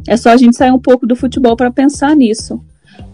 É 0.06 0.16
só 0.16 0.30
a 0.30 0.36
gente 0.36 0.56
sair 0.56 0.70
um 0.70 0.78
pouco 0.78 1.06
do 1.06 1.16
futebol 1.16 1.56
para 1.56 1.70
pensar 1.70 2.14
nisso. 2.14 2.60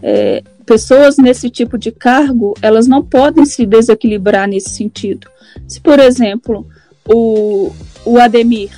É, 0.01 0.43
pessoas 0.65 1.17
nesse 1.17 1.49
tipo 1.49 1.77
de 1.77 1.91
cargo, 1.91 2.53
elas 2.61 2.87
não 2.87 3.03
podem 3.03 3.45
se 3.45 3.65
desequilibrar 3.65 4.47
nesse 4.47 4.69
sentido. 4.69 5.27
Se, 5.67 5.79
por 5.79 5.99
exemplo, 5.99 6.67
o, 7.05 7.71
o 8.05 8.17
Ademir 8.17 8.71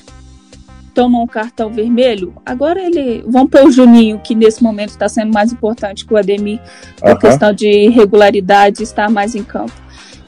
toma 0.94 1.20
um 1.20 1.28
cartão 1.28 1.70
vermelho, 1.70 2.34
agora 2.46 2.82
ele. 2.82 3.24
Vamos 3.28 3.50
pôr 3.50 3.66
o 3.66 3.72
Juninho, 3.72 4.20
que 4.20 4.34
nesse 4.34 4.64
momento 4.64 4.92
está 4.92 5.10
sendo 5.10 5.34
mais 5.34 5.52
importante 5.52 6.06
que 6.06 6.14
o 6.14 6.18
Ademir, 6.18 6.60
por 7.00 7.12
uhum. 7.12 7.18
questão 7.18 7.54
de 7.54 7.90
regularidade, 7.90 8.82
estar 8.82 9.10
mais 9.10 9.36
em 9.36 9.44
campo. 9.44 9.74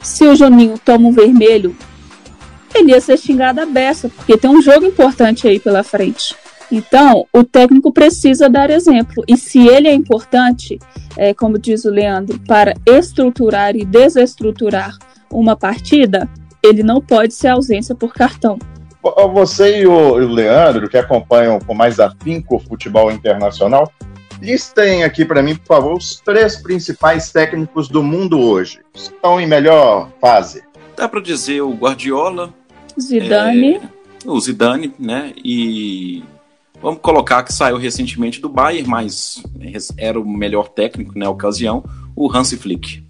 Se 0.02 0.24
o 0.24 0.36
Juninho 0.36 0.78
toma 0.84 1.08
um 1.08 1.12
vermelho, 1.12 1.74
ele 2.74 2.92
ia 2.92 3.00
ser 3.00 3.16
xingado 3.16 3.60
a 3.60 3.66
beça, 3.66 4.08
porque 4.10 4.36
tem 4.36 4.50
um 4.50 4.62
jogo 4.62 4.84
importante 4.84 5.48
aí 5.48 5.58
pela 5.58 5.82
frente. 5.82 6.36
Então, 6.70 7.26
o 7.32 7.42
técnico 7.42 7.92
precisa 7.92 8.48
dar 8.48 8.70
exemplo. 8.70 9.24
E 9.26 9.36
se 9.36 9.66
ele 9.66 9.88
é 9.88 9.94
importante, 9.94 10.78
é, 11.16 11.32
como 11.32 11.58
diz 11.58 11.84
o 11.84 11.90
Leandro, 11.90 12.38
para 12.40 12.74
estruturar 12.86 13.74
e 13.74 13.84
desestruturar 13.84 14.96
uma 15.30 15.56
partida, 15.56 16.28
ele 16.62 16.82
não 16.82 17.00
pode 17.00 17.34
ser 17.34 17.48
ausência 17.48 17.94
por 17.94 18.12
cartão. 18.12 18.58
Você 19.32 19.80
e 19.80 19.86
o 19.86 20.16
Leandro, 20.16 20.88
que 20.88 20.98
acompanham 20.98 21.58
com 21.58 21.72
mais 21.72 21.98
afinco 21.98 22.56
o 22.56 22.58
futebol 22.58 23.10
internacional, 23.10 23.90
listem 24.40 25.04
aqui 25.04 25.24
para 25.24 25.42
mim, 25.42 25.56
por 25.56 25.66
favor, 25.66 25.96
os 25.96 26.20
três 26.20 26.56
principais 26.56 27.32
técnicos 27.32 27.88
do 27.88 28.02
mundo 28.02 28.38
hoje. 28.38 28.80
Estão 28.94 29.40
em 29.40 29.46
melhor 29.46 30.10
fase. 30.20 30.62
Dá 30.96 31.08
para 31.08 31.20
dizer 31.20 31.62
o 31.62 31.72
Guardiola, 31.72 32.52
Zidane, 33.00 33.76
é, 33.76 33.80
o 34.26 34.38
Zidane, 34.40 34.92
né? 34.98 35.32
E 35.44 36.24
vamos 36.80 37.00
colocar 37.00 37.42
que 37.42 37.52
saiu 37.52 37.76
recentemente 37.76 38.40
do 38.40 38.48
Bayern, 38.48 38.88
mas 38.88 39.42
era 39.96 40.18
o 40.18 40.28
melhor 40.28 40.68
técnico 40.68 41.18
na 41.18 41.28
ocasião, 41.28 41.84
o 42.14 42.30
Hansi 42.34 42.56
Flick. 42.56 43.04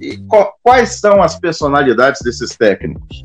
E 0.00 0.18
quais 0.62 1.00
são 1.00 1.22
as 1.22 1.38
personalidades 1.38 2.20
desses 2.22 2.56
técnicos? 2.56 3.24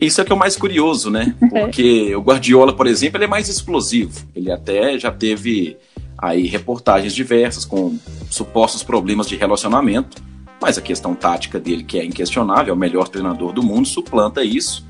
Isso 0.00 0.20
é 0.20 0.24
que 0.24 0.32
é 0.32 0.34
o 0.34 0.38
mais 0.38 0.56
curioso, 0.56 1.10
né? 1.10 1.34
É. 1.52 1.60
Porque 1.64 2.14
o 2.14 2.20
Guardiola, 2.20 2.74
por 2.74 2.86
exemplo, 2.86 3.18
ele 3.18 3.26
é 3.26 3.28
mais 3.28 3.48
explosivo. 3.48 4.26
Ele 4.34 4.50
até 4.50 4.98
já 4.98 5.12
teve 5.12 5.76
aí 6.18 6.46
reportagens 6.46 7.14
diversas 7.14 7.64
com 7.64 7.98
supostos 8.30 8.82
problemas 8.82 9.26
de 9.26 9.36
relacionamento, 9.36 10.22
mas 10.60 10.78
a 10.78 10.82
questão 10.82 11.14
tática 11.14 11.58
dele, 11.58 11.84
que 11.84 11.98
é 11.98 12.04
inquestionável, 12.04 12.72
é 12.72 12.76
o 12.76 12.78
melhor 12.78 13.08
treinador 13.08 13.52
do 13.52 13.62
mundo, 13.62 13.86
suplanta 13.86 14.42
isso 14.42 14.89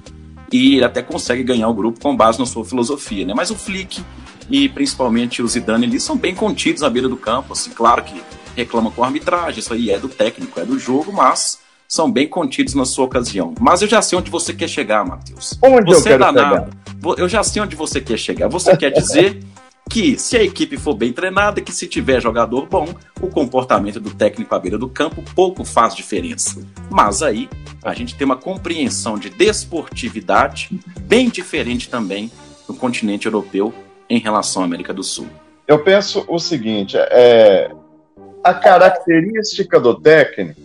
e 0.53 0.77
ele 0.77 0.85
até 0.85 1.03
consegue 1.03 1.43
ganhar 1.43 1.69
o 1.69 1.75
grupo 1.75 2.01
com 2.01 2.17
base 2.17 2.39
na 2.39 2.47
sua 2.47 2.65
filosofia, 2.65 3.25
né? 3.25 3.35
Mas 3.35 3.51
o 3.51 3.57
Flick 3.57 4.03
e 4.51 4.69
principalmente 4.69 5.43
o 5.43 5.49
Zidane 5.49 5.87
ali 5.87 6.01
são 6.01 6.17
bem 6.17 6.35
contidos 6.35 6.83
à 6.83 6.91
beira 6.91 7.09
do 7.09 7.17
campo, 7.17 7.53
assim, 7.53 7.71
claro 7.71 8.03
que 8.03 8.21
reclamam 8.57 8.91
com 8.91 9.05
a 9.05 9.07
arbitragem, 9.07 9.61
isso 9.61 9.73
aí 9.73 9.91
é 9.91 9.99
do 9.99 10.09
técnico, 10.09 10.59
é 10.59 10.65
do 10.65 10.79
jogo, 10.79 11.13
mas 11.13 11.61
são 11.89 12.11
bem 12.11 12.29
contidos 12.29 12.75
na 12.75 12.85
sua 12.85 13.05
ocasião. 13.05 13.55
Mas 13.61 13.83
eu 13.83 13.89
já 13.89 14.01
sei 14.01 14.19
onde 14.19 14.31
você 14.31 14.53
quer 14.55 14.69
chegar, 14.69 15.05
Matheus. 15.05 15.59
Onde 15.63 15.87
você 15.87 15.99
eu 15.99 16.03
quero 16.03 16.23
é 16.23 16.33
danado. 16.33 16.71
Chegar? 16.71 17.19
Eu 17.19 17.29
já 17.29 17.43
sei 17.43 17.63
onde 17.63 17.75
você 17.75 18.01
quer 18.01 18.17
chegar. 18.17 18.49
Você 18.49 18.77
quer 18.77 18.91
dizer 18.91 19.43
que 19.91 20.17
se 20.17 20.37
a 20.37 20.43
equipe 20.43 20.77
for 20.77 20.95
bem 20.95 21.13
treinada, 21.13 21.61
que 21.61 21.73
se 21.73 21.89
tiver 21.89 22.23
jogador 22.23 22.67
bom, 22.67 22.95
o 23.21 23.27
comportamento 23.27 23.99
do 23.99 24.15
técnico 24.15 24.55
à 24.55 24.59
beira 24.59 24.79
do 24.79 24.89
campo 24.89 25.21
pouco 25.35 25.65
faz 25.65 25.97
diferença. 25.97 26.65
Mas 26.89 27.23
aí 27.23 27.49
a 27.83 27.93
gente 27.93 28.15
tem 28.15 28.25
uma 28.25 28.37
compreensão 28.37 29.19
de 29.19 29.29
desportividade 29.29 30.71
bem 31.01 31.29
diferente 31.29 31.91
também 31.91 32.31
no 32.69 32.75
continente 32.75 33.27
europeu 33.27 33.75
em 34.09 34.21
relação 34.21 34.63
à 34.63 34.65
América 34.65 34.95
do 34.95 35.03
Sul. 35.03 35.27
Eu 35.67 35.83
penso 35.83 36.25
o 36.29 36.39
seguinte, 36.39 36.97
é, 36.97 37.73
a 38.45 38.55
característica 38.55 39.81
do 39.81 40.01
técnico 40.01 40.61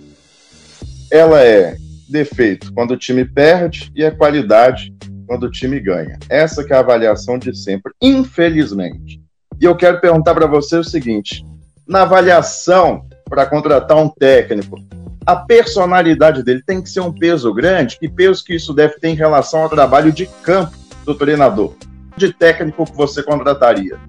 ela 1.11 1.41
é 1.41 1.77
defeito 2.07 2.71
quando 2.73 2.91
o 2.91 2.97
time 2.97 3.25
perde 3.25 3.91
e 3.95 4.05
a 4.05 4.11
qualidade 4.11 4.93
quando 5.25 5.43
o 5.43 5.51
time 5.51 5.79
ganha. 5.79 6.17
Essa 6.29 6.63
que 6.63 6.73
é 6.73 6.75
a 6.75 6.79
avaliação 6.79 7.37
de 7.37 7.55
sempre, 7.55 7.91
infelizmente. 8.01 9.21
E 9.59 9.65
eu 9.65 9.75
quero 9.75 9.99
perguntar 9.99 10.33
para 10.33 10.47
você 10.47 10.77
o 10.77 10.83
seguinte: 10.83 11.43
na 11.87 12.01
avaliação 12.01 13.07
para 13.29 13.45
contratar 13.45 13.97
um 13.97 14.09
técnico, 14.09 14.77
a 15.25 15.35
personalidade 15.35 16.43
dele 16.43 16.61
tem 16.65 16.81
que 16.81 16.89
ser 16.89 16.99
um 16.99 17.11
peso 17.11 17.53
grande? 17.53 17.97
Que 17.97 18.07
peso 18.07 18.43
que 18.43 18.55
isso 18.55 18.73
deve 18.73 18.99
ter 18.99 19.09
em 19.09 19.15
relação 19.15 19.61
ao 19.63 19.69
trabalho 19.69 20.11
de 20.11 20.27
campo 20.43 20.77
do 21.03 21.15
treinador? 21.15 21.73
De 22.15 22.31
técnico 22.31 22.85
que 22.85 22.95
você 22.95 23.23
contrataria? 23.23 23.99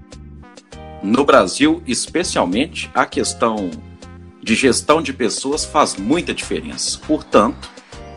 No 1.03 1.25
Brasil, 1.25 1.83
especialmente, 1.87 2.91
a 2.95 3.07
questão 3.07 3.71
de 4.43 4.55
gestão 4.55 5.03
de 5.03 5.13
pessoas 5.13 5.65
faz 5.65 5.97
muita 5.97 6.33
diferença. 6.33 7.01
Portanto, 7.07 7.69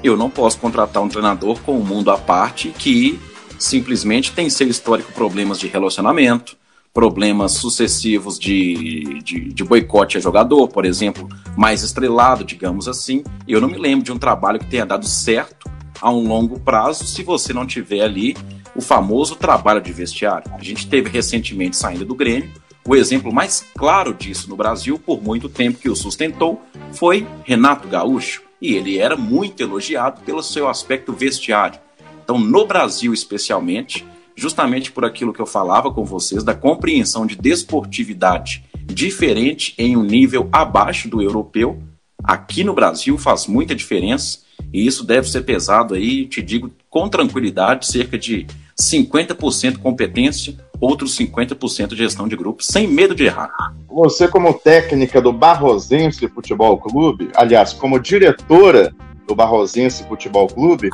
eu 0.04 0.16
não 0.16 0.30
posso 0.30 0.58
contratar 0.60 1.04
um 1.04 1.10
treinador 1.10 1.60
com 1.62 1.78
um 1.78 1.84
mundo 1.84 2.12
à 2.12 2.18
parte 2.18 2.70
que 2.70 3.20
simplesmente 3.58 4.32
tem 4.32 4.50
seu 4.50 4.68
histórico 4.68 5.12
problemas 5.12 5.60
de 5.60 5.68
relacionamento, 5.68 6.58
problemas 6.94 7.54
sucessivos 7.54 8.40
de, 8.40 9.22
de, 9.22 9.54
de, 9.54 9.64
boicote 9.64 10.18
a 10.18 10.22
jogador, 10.22 10.68
por 10.70 10.86
exemplo, 10.86 11.28
mais 11.56 11.84
estrelado, 11.84 12.44
digamos 12.44 12.88
assim. 12.88 13.24
Eu 13.48 13.62
não 13.62 13.68
me 13.68 13.78
lembro 13.78 14.04
de 14.04 14.12
um 14.12 14.18
trabalho 14.18 14.60
que 14.60 14.66
tenha 14.66 14.86
dado 14.86 15.06
certo 15.06 15.70
a 16.02 16.10
um 16.10 16.28
longo 16.28 16.60
prazo 16.60 17.06
se 17.06 17.22
você 17.22 17.54
não 17.54 17.66
tiver 17.66 18.02
ali 18.02 18.36
o 18.76 18.82
famoso 18.82 19.36
trabalho 19.36 19.82
de 19.82 19.92
vestiário. 19.92 20.52
A 20.58 20.64
gente 20.64 20.88
teve 20.88 21.10
recentemente 21.10 21.76
saindo 21.76 22.06
do 22.06 22.16
Grêmio. 22.16 22.50
O 22.88 22.96
exemplo 22.96 23.32
mais 23.32 23.66
claro 23.78 24.14
disso 24.14 24.50
no 24.50 24.56
Brasil, 24.56 24.98
por 24.98 25.22
muito 25.22 25.50
tempo 25.50 25.78
que 25.78 25.90
o 25.90 25.96
sustentou, 25.96 26.62
foi 26.92 27.28
Renato 27.44 27.88
Gaúcho 27.88 28.49
e 28.62 28.76
ele 28.76 28.98
era 28.98 29.16
muito 29.16 29.62
elogiado 29.62 30.22
pelo 30.22 30.44
seu 30.44 30.68
aspecto 30.68 31.14
vestiário. 31.14 31.80
Então, 32.24 32.38
no 32.38 32.66
Brasil 32.66 33.14
especialmente, 33.14 34.06
justamente 34.36 34.92
por 34.92 35.04
aquilo 35.04 35.34
que 35.34 35.40
eu 35.40 35.46
falava 35.46 35.92
com 35.92 36.06
vocês, 36.06 36.44
da 36.44 36.54
compreensão 36.54 37.26
de 37.26 37.36
desportividade 37.36 38.64
diferente 38.86 39.74
em 39.78 39.96
um 39.96 40.04
nível 40.04 40.48
abaixo 40.52 41.10
do 41.10 41.22
europeu, 41.22 41.82
aqui 42.24 42.64
no 42.64 42.74
Brasil 42.74 43.18
faz 43.18 43.48
muita 43.48 43.76
diferença 43.76 44.40
e 44.74 44.86
isso 44.86 45.04
deve 45.04 45.30
ser 45.30 45.42
pesado 45.42 45.96
aí, 45.96 46.26
te 46.28 46.42
digo 46.42 46.72
com 46.90 47.08
tranquilidade, 47.10 47.88
cerca 47.88 48.18
de 48.18 48.46
50% 48.80 49.78
competência, 49.78 50.58
outros 50.80 51.18
50% 51.18 51.96
gestão 51.96 52.28
de 52.28 52.36
grupo, 52.36 52.64
sem 52.64 52.88
medo 52.88 53.14
de 53.14 53.26
errar. 53.26 53.52
Você, 53.88 54.28
como 54.28 54.54
técnica 54.54 55.22
do 55.22 55.34
Barrosense 55.34 56.28
Futebol 56.28 56.78
Clube, 56.78 57.30
aliás, 57.36 57.74
como 57.74 58.00
diretora 58.00 58.94
do 59.28 59.36
Barrosense 59.36 60.04
Futebol 60.04 60.48
Clube, 60.48 60.90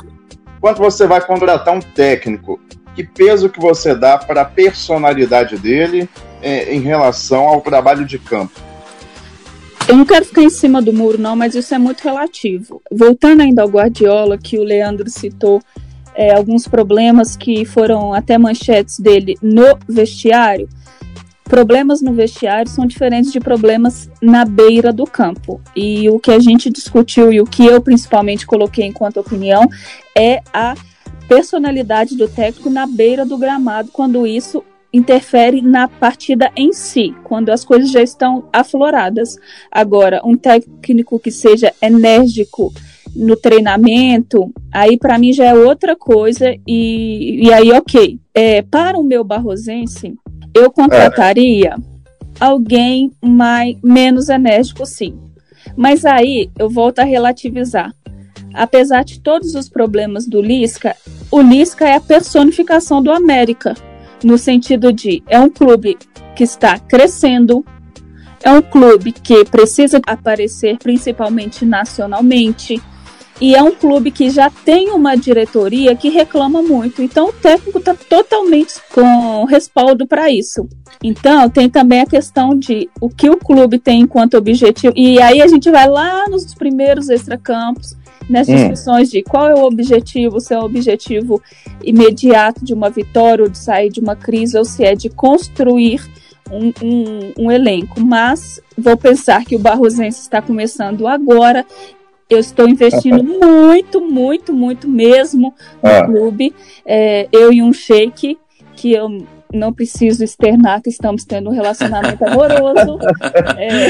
quando 0.60 0.78
você 0.78 1.06
vai 1.06 1.20
contratar 1.24 1.74
um 1.74 1.80
técnico, 1.80 2.58
que 2.94 3.04
peso 3.04 3.48
que 3.48 3.60
você 3.60 3.94
dá 3.94 4.18
para 4.18 4.42
a 4.42 4.44
personalidade 4.44 5.56
dele 5.58 6.08
é, 6.42 6.74
em 6.74 6.80
relação 6.80 7.46
ao 7.46 7.60
trabalho 7.60 8.04
de 8.04 8.18
campo? 8.18 8.60
Eu 9.88 9.96
não 9.96 10.04
quero 10.04 10.24
ficar 10.24 10.42
em 10.42 10.50
cima 10.50 10.82
do 10.82 10.92
muro, 10.92 11.16
não, 11.16 11.36
mas 11.36 11.54
isso 11.54 11.72
é 11.72 11.78
muito 11.78 12.02
relativo. 12.02 12.82
Voltando 12.90 13.42
ainda 13.42 13.62
ao 13.62 13.68
Guardiola, 13.68 14.36
que 14.36 14.58
o 14.58 14.64
Leandro 14.64 15.08
citou 15.08 15.62
é, 16.16 16.34
alguns 16.34 16.66
problemas 16.66 17.36
que 17.36 17.64
foram 17.64 18.14
até 18.14 18.38
manchetes 18.38 18.98
dele 18.98 19.36
no 19.42 19.78
vestiário. 19.86 20.68
Problemas 21.44 22.02
no 22.02 22.12
vestiário 22.12 22.68
são 22.68 22.86
diferentes 22.86 23.30
de 23.30 23.38
problemas 23.38 24.10
na 24.20 24.44
beira 24.44 24.92
do 24.92 25.04
campo. 25.04 25.60
E 25.76 26.10
o 26.10 26.18
que 26.18 26.32
a 26.32 26.40
gente 26.40 26.70
discutiu 26.70 27.32
e 27.32 27.40
o 27.40 27.44
que 27.44 27.64
eu 27.64 27.80
principalmente 27.80 28.46
coloquei 28.46 28.86
enquanto 28.86 29.20
opinião 29.20 29.68
é 30.16 30.42
a 30.52 30.74
personalidade 31.28 32.16
do 32.16 32.26
técnico 32.26 32.70
na 32.70 32.86
beira 32.86 33.24
do 33.24 33.38
gramado, 33.38 33.90
quando 33.92 34.26
isso 34.26 34.64
interfere 34.92 35.60
na 35.60 35.86
partida 35.86 36.50
em 36.56 36.72
si, 36.72 37.14
quando 37.22 37.50
as 37.50 37.64
coisas 37.64 37.90
já 37.90 38.02
estão 38.02 38.48
afloradas. 38.52 39.36
Agora, 39.70 40.20
um 40.24 40.36
técnico 40.36 41.18
que 41.18 41.30
seja 41.30 41.72
enérgico, 41.82 42.72
no 43.16 43.36
treinamento, 43.36 44.52
aí 44.72 44.98
para 44.98 45.18
mim 45.18 45.32
já 45.32 45.46
é 45.46 45.54
outra 45.54 45.96
coisa 45.96 46.54
e, 46.66 47.46
e 47.46 47.52
aí 47.52 47.72
ok. 47.72 48.20
É, 48.34 48.62
para 48.62 48.98
o 48.98 49.02
meu 49.02 49.24
barrosense, 49.24 50.14
eu 50.54 50.70
contrataria 50.70 51.76
alguém 52.38 53.10
mais, 53.22 53.76
menos 53.82 54.28
enérgico 54.28 54.84
sim. 54.84 55.18
Mas 55.76 56.04
aí 56.04 56.50
eu 56.58 56.68
volto 56.68 57.00
a 57.00 57.04
relativizar. 57.04 57.92
Apesar 58.54 59.04
de 59.04 59.20
todos 59.20 59.54
os 59.54 59.68
problemas 59.68 60.26
do 60.26 60.40
Lisca, 60.40 60.94
o 61.30 61.40
Lisca 61.40 61.86
é 61.86 61.96
a 61.96 62.00
personificação 62.00 63.02
do 63.02 63.10
América, 63.10 63.74
no 64.22 64.38
sentido 64.38 64.92
de 64.92 65.22
é 65.26 65.38
um 65.38 65.50
clube 65.50 65.98
que 66.34 66.44
está 66.44 66.78
crescendo, 66.78 67.64
é 68.42 68.50
um 68.50 68.62
clube 68.62 69.12
que 69.12 69.44
precisa 69.44 70.00
aparecer 70.06 70.78
principalmente 70.78 71.64
nacionalmente, 71.64 72.80
e 73.40 73.54
é 73.54 73.62
um 73.62 73.74
clube 73.74 74.10
que 74.10 74.30
já 74.30 74.48
tem 74.48 74.90
uma 74.90 75.14
diretoria 75.14 75.94
que 75.94 76.08
reclama 76.08 76.62
muito. 76.62 77.02
Então 77.02 77.28
o 77.28 77.32
técnico 77.32 77.78
está 77.78 77.94
totalmente 77.94 78.74
com 78.94 79.44
respaldo 79.44 80.06
para 80.06 80.30
isso. 80.30 80.66
Então 81.02 81.48
tem 81.50 81.68
também 81.68 82.00
a 82.00 82.06
questão 82.06 82.56
de 82.56 82.88
o 83.00 83.10
que 83.10 83.28
o 83.28 83.36
clube 83.36 83.78
tem 83.78 84.00
enquanto 84.00 84.38
objetivo. 84.38 84.94
E 84.96 85.20
aí 85.20 85.42
a 85.42 85.46
gente 85.46 85.70
vai 85.70 85.86
lá 85.86 86.26
nos 86.28 86.54
primeiros 86.54 87.10
extracampos, 87.10 87.94
nessas 88.28 88.54
hum. 88.54 88.58
discussões 88.58 89.10
de 89.10 89.22
qual 89.22 89.48
é 89.48 89.54
o 89.54 89.64
objetivo, 89.64 90.40
se 90.40 90.54
é 90.54 90.58
o 90.58 90.64
objetivo 90.64 91.42
imediato 91.84 92.64
de 92.64 92.72
uma 92.72 92.88
vitória 92.88 93.44
ou 93.44 93.50
de 93.50 93.58
sair 93.58 93.90
de 93.90 94.00
uma 94.00 94.16
crise, 94.16 94.56
ou 94.56 94.64
se 94.64 94.82
é 94.82 94.94
de 94.94 95.10
construir 95.10 96.00
um, 96.50 96.72
um, 96.82 97.32
um, 97.38 97.50
elenco, 97.50 98.00
mas 98.00 98.60
vou 98.78 98.96
pensar 98.96 99.44
que 99.44 99.56
o 99.56 99.58
Barrosense 99.58 100.20
está 100.20 100.40
começando 100.40 101.06
agora 101.06 101.66
eu 102.28 102.38
estou 102.38 102.68
investindo 102.68 103.22
muito, 103.24 104.00
muito, 104.00 104.52
muito 104.52 104.88
mesmo 104.88 105.54
no 105.82 105.90
ah. 105.90 106.04
clube. 106.04 106.54
É, 106.84 107.28
eu 107.32 107.52
e 107.52 107.62
um 107.62 107.72
shake, 107.72 108.38
que 108.74 108.92
eu 108.92 109.08
não 109.52 109.72
preciso 109.72 110.24
externar 110.24 110.82
que 110.82 110.90
estamos 110.90 111.24
tendo 111.24 111.50
um 111.50 111.52
relacionamento 111.52 112.22
amoroso. 112.26 112.98
É. 113.56 113.86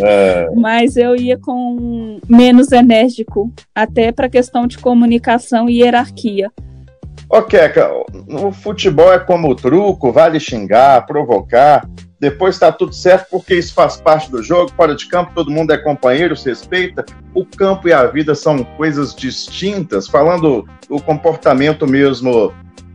É. 0.00 0.50
Mas 0.54 0.96
eu 0.96 1.16
ia 1.16 1.38
com 1.38 2.18
menos 2.28 2.72
enérgico, 2.72 3.52
até 3.74 4.12
para 4.12 4.28
questão 4.28 4.66
de 4.66 4.78
comunicação 4.78 5.68
e 5.68 5.80
hierarquia. 5.80 6.50
Ok, 7.28 7.58
o 8.28 8.52
futebol 8.52 9.12
é 9.12 9.18
como 9.18 9.48
o 9.48 9.54
truco, 9.54 10.12
vale 10.12 10.38
xingar, 10.38 11.04
provocar, 11.06 11.88
depois 12.18 12.54
está 12.54 12.70
tudo 12.70 12.94
certo, 12.94 13.26
porque 13.30 13.54
isso 13.54 13.74
faz 13.74 13.96
parte 13.96 14.30
do 14.30 14.42
jogo. 14.42 14.72
Fora 14.76 14.94
de 14.94 15.06
campo, 15.06 15.32
todo 15.34 15.50
mundo 15.50 15.72
é 15.72 15.78
companheiro, 15.78 16.36
se 16.36 16.48
respeita. 16.48 17.04
O 17.34 17.44
campo 17.44 17.88
e 17.88 17.92
a 17.92 18.06
vida 18.06 18.34
são 18.34 18.64
coisas 18.76 19.14
distintas, 19.14 20.08
falando 20.08 20.66
o 20.88 21.00
comportamento 21.00 21.86
mesmo 21.86 22.52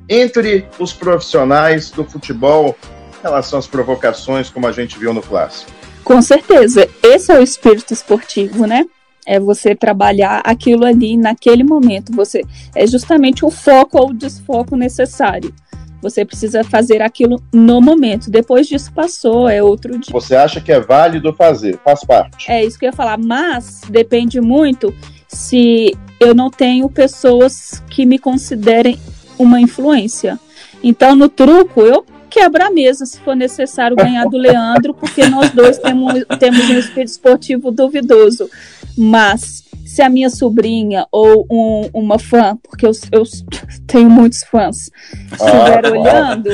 entre 0.08 0.68
os 0.80 0.92
profissionais 0.92 1.92
do 1.92 2.04
futebol 2.04 2.76
em 3.20 3.24
relação 3.24 3.60
às 3.60 3.68
provocações, 3.68 4.50
como 4.50 4.66
a 4.66 4.72
gente 4.72 4.98
viu 4.98 5.14
no 5.14 5.22
clássico. 5.22 5.72
Com 6.04 6.22
certeza, 6.22 6.90
esse 7.04 7.32
é 7.32 7.38
o 7.38 7.44
espírito 7.44 7.94
esportivo, 7.94 8.66
né? 8.66 8.86
É 9.28 9.40
você 9.40 9.76
trabalhar 9.76 10.42
aquilo 10.44 10.86
ali 10.86 11.16
naquele 11.16 11.64
momento. 11.64 12.12
Você 12.16 12.44
é 12.74 12.88
justamente 12.88 13.46
o 13.46 13.52
foco 13.52 14.00
ou 14.02 14.10
o 14.10 14.14
desfoco 14.14 14.76
necessário. 14.76 15.54
Você 16.02 16.24
precisa 16.24 16.64
fazer 16.64 17.02
aquilo 17.02 17.42
no 17.54 17.82
momento. 17.82 18.30
Depois 18.30 18.68
disso 18.68 18.92
passou, 18.94 19.50
é 19.50 19.62
outro 19.62 19.98
dia. 19.98 20.12
Você 20.12 20.36
acha 20.36 20.62
que 20.62 20.72
é 20.72 20.80
válido 20.80 21.34
fazer, 21.34 21.80
faz 21.84 22.04
parte. 22.04 22.50
É 22.50 22.64
isso 22.64 22.80
que 22.80 22.86
eu 22.86 22.90
ia 22.90 22.94
falar, 22.94 23.18
mas 23.18 23.82
depende 23.90 24.40
muito 24.40 24.94
se 25.28 25.96
eu 26.20 26.34
não 26.34 26.50
tenho 26.50 26.90
pessoas 26.90 27.84
que 27.90 28.06
me 28.06 28.18
considerem 28.18 28.98
uma 29.38 29.60
influência. 29.62 30.40
Então, 30.84 31.16
no 31.16 31.30
truco, 31.30 31.82
eu 31.82 32.06
quebro 32.30 32.64
a 32.64 32.70
mesa 32.70 33.06
se 33.06 33.20
for 33.20 33.36
necessário 33.36 33.96
ganhar 33.96 34.26
do 34.26 34.38
Leandro, 34.38 34.94
porque 34.94 35.28
nós 35.28 35.50
dois 35.52 35.78
temos, 35.78 36.14
temos 36.40 36.70
um 36.70 36.78
espírito 36.78 37.12
esportivo 37.12 37.72
duvidoso. 37.72 38.50
Mas 38.98 39.64
se 39.90 40.04
a 40.04 40.10
minha 40.10 40.30
sobrinha 40.30 41.08
ou 41.12 41.48
um, 41.50 41.90
uma 41.96 42.20
fã, 42.20 42.56
porque 42.62 42.86
eu, 42.86 42.92
eu, 43.12 43.24
tenho 43.88 44.08
muitos 44.08 44.44
fãs, 44.44 44.92
estiver 45.32 45.84
ah, 45.84 45.90
olhando, 45.90 46.50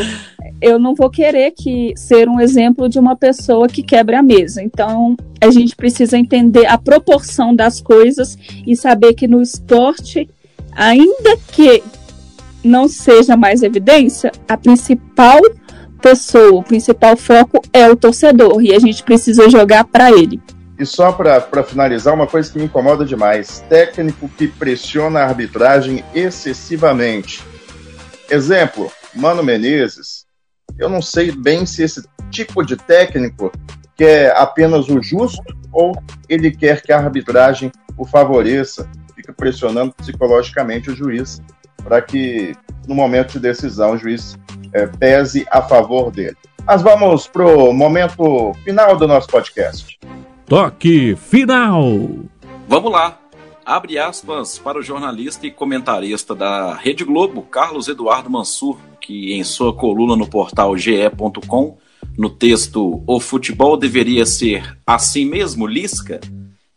eu 0.62 0.80
não 0.80 0.96
vou 0.96 1.10
querer 1.10 1.52
que 1.52 1.94
ser 1.98 2.30
um 2.30 2.40
exemplo 2.40 2.88
de 2.88 2.98
uma 2.98 3.14
pessoa 3.14 3.68
que 3.68 3.84
quebre 3.84 4.16
a 4.16 4.24
mesa. 4.24 4.64
Então, 4.64 5.18
a 5.42 5.52
gente 5.52 5.76
precisa 5.76 6.18
entender 6.18 6.66
a 6.66 6.78
proporção 6.78 7.54
das 7.54 7.82
coisas 7.82 8.38
e 8.66 8.74
saber 8.74 9.14
que 9.16 9.28
no 9.28 9.42
esporte, 9.42 10.30
ainda 10.72 11.36
que 11.52 11.84
não 12.64 12.88
seja 12.88 13.36
mais 13.36 13.64
evidência, 13.64 14.32
a 14.48 14.56
principal 14.56 15.42
pessoa, 16.02 16.62
o 16.62 16.64
principal 16.64 17.18
foco 17.18 17.62
é 17.74 17.90
o 17.90 17.98
torcedor 17.98 18.64
e 18.64 18.74
a 18.74 18.80
gente 18.80 19.04
precisa 19.04 19.50
jogar 19.50 19.84
para 19.84 20.10
ele. 20.10 20.40
E 20.78 20.86
só 20.86 21.12
para 21.12 21.64
finalizar, 21.64 22.14
uma 22.14 22.28
coisa 22.28 22.52
que 22.52 22.58
me 22.58 22.66
incomoda 22.66 23.06
demais: 23.06 23.64
técnico 23.70 24.28
que 24.30 24.48
pressiona 24.48 25.22
a 25.22 25.26
arbitragem 25.26 26.04
excessivamente. 26.14 27.44
Exemplo, 28.30 28.92
Mano 29.14 29.44
Menezes. 29.44 30.26
Eu 30.78 30.90
não 30.90 31.02
sei 31.02 31.32
bem 31.32 31.66
se 31.66 31.84
esse 31.84 32.04
tipo 32.30 32.66
de 32.66 32.76
técnico 32.76 33.52
quer 33.96 34.36
apenas 34.36 34.90
o 34.90 35.02
justo 35.02 35.44
ou 35.72 35.94
ele 36.28 36.52
quer 36.52 36.82
que 36.82 36.92
a 36.92 36.98
arbitragem 36.98 37.72
o 37.98 38.06
favoreça, 38.06 38.90
fica 39.16 39.32
pressionando 39.32 39.94
psicologicamente 39.94 40.90
o 40.92 40.96
juiz 40.96 41.42
para 41.82 42.02
que 42.02 42.54
no 42.88 42.96
momento 42.96 43.34
de 43.34 43.40
decisão 43.40 43.92
o 43.92 43.98
juiz 43.98 44.38
é, 44.74 44.86
pese 44.88 45.46
a 45.50 45.62
favor 45.62 46.12
dele. 46.12 46.36
Mas 46.66 46.82
vamos 46.82 47.28
para 47.28 47.46
o 47.46 47.72
momento 47.72 48.54
final 48.64 48.98
do 48.98 49.08
nosso 49.08 49.28
podcast. 49.28 49.98
Toque 50.48 51.16
final! 51.16 52.08
Vamos 52.68 52.92
lá. 52.92 53.20
Abre 53.66 53.98
aspas 53.98 54.60
para 54.60 54.78
o 54.78 54.84
jornalista 54.84 55.48
e 55.48 55.52
comentarista 55.52 56.36
da 56.36 56.76
Rede 56.76 57.04
Globo, 57.04 57.42
Carlos 57.42 57.88
Eduardo 57.88 58.30
Mansur, 58.30 58.78
que 59.02 59.34
em 59.34 59.44
sua 59.44 59.74
coluna 59.74 60.16
no 60.16 60.28
portal 60.28 60.78
ge.com, 60.78 61.78
no 62.16 62.30
texto 62.30 63.04
O 63.08 63.20
futebol 63.20 63.76
deveria 63.76 64.24
ser 64.24 64.78
assim 64.86 65.26
mesmo, 65.26 65.66
Lisca, 65.66 66.22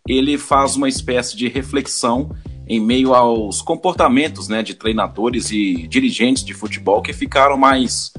ele 0.08 0.38
faz 0.38 0.74
uma 0.74 0.88
espécie 0.88 1.36
de 1.36 1.46
reflexão 1.46 2.34
em 2.66 2.80
meio 2.80 3.14
aos 3.14 3.60
comportamentos 3.60 4.48
né, 4.48 4.62
de 4.62 4.72
treinadores 4.72 5.50
e 5.50 5.86
dirigentes 5.86 6.42
de 6.42 6.54
futebol 6.54 7.02
que 7.02 7.12
ficaram 7.12 7.58
mais 7.58 8.14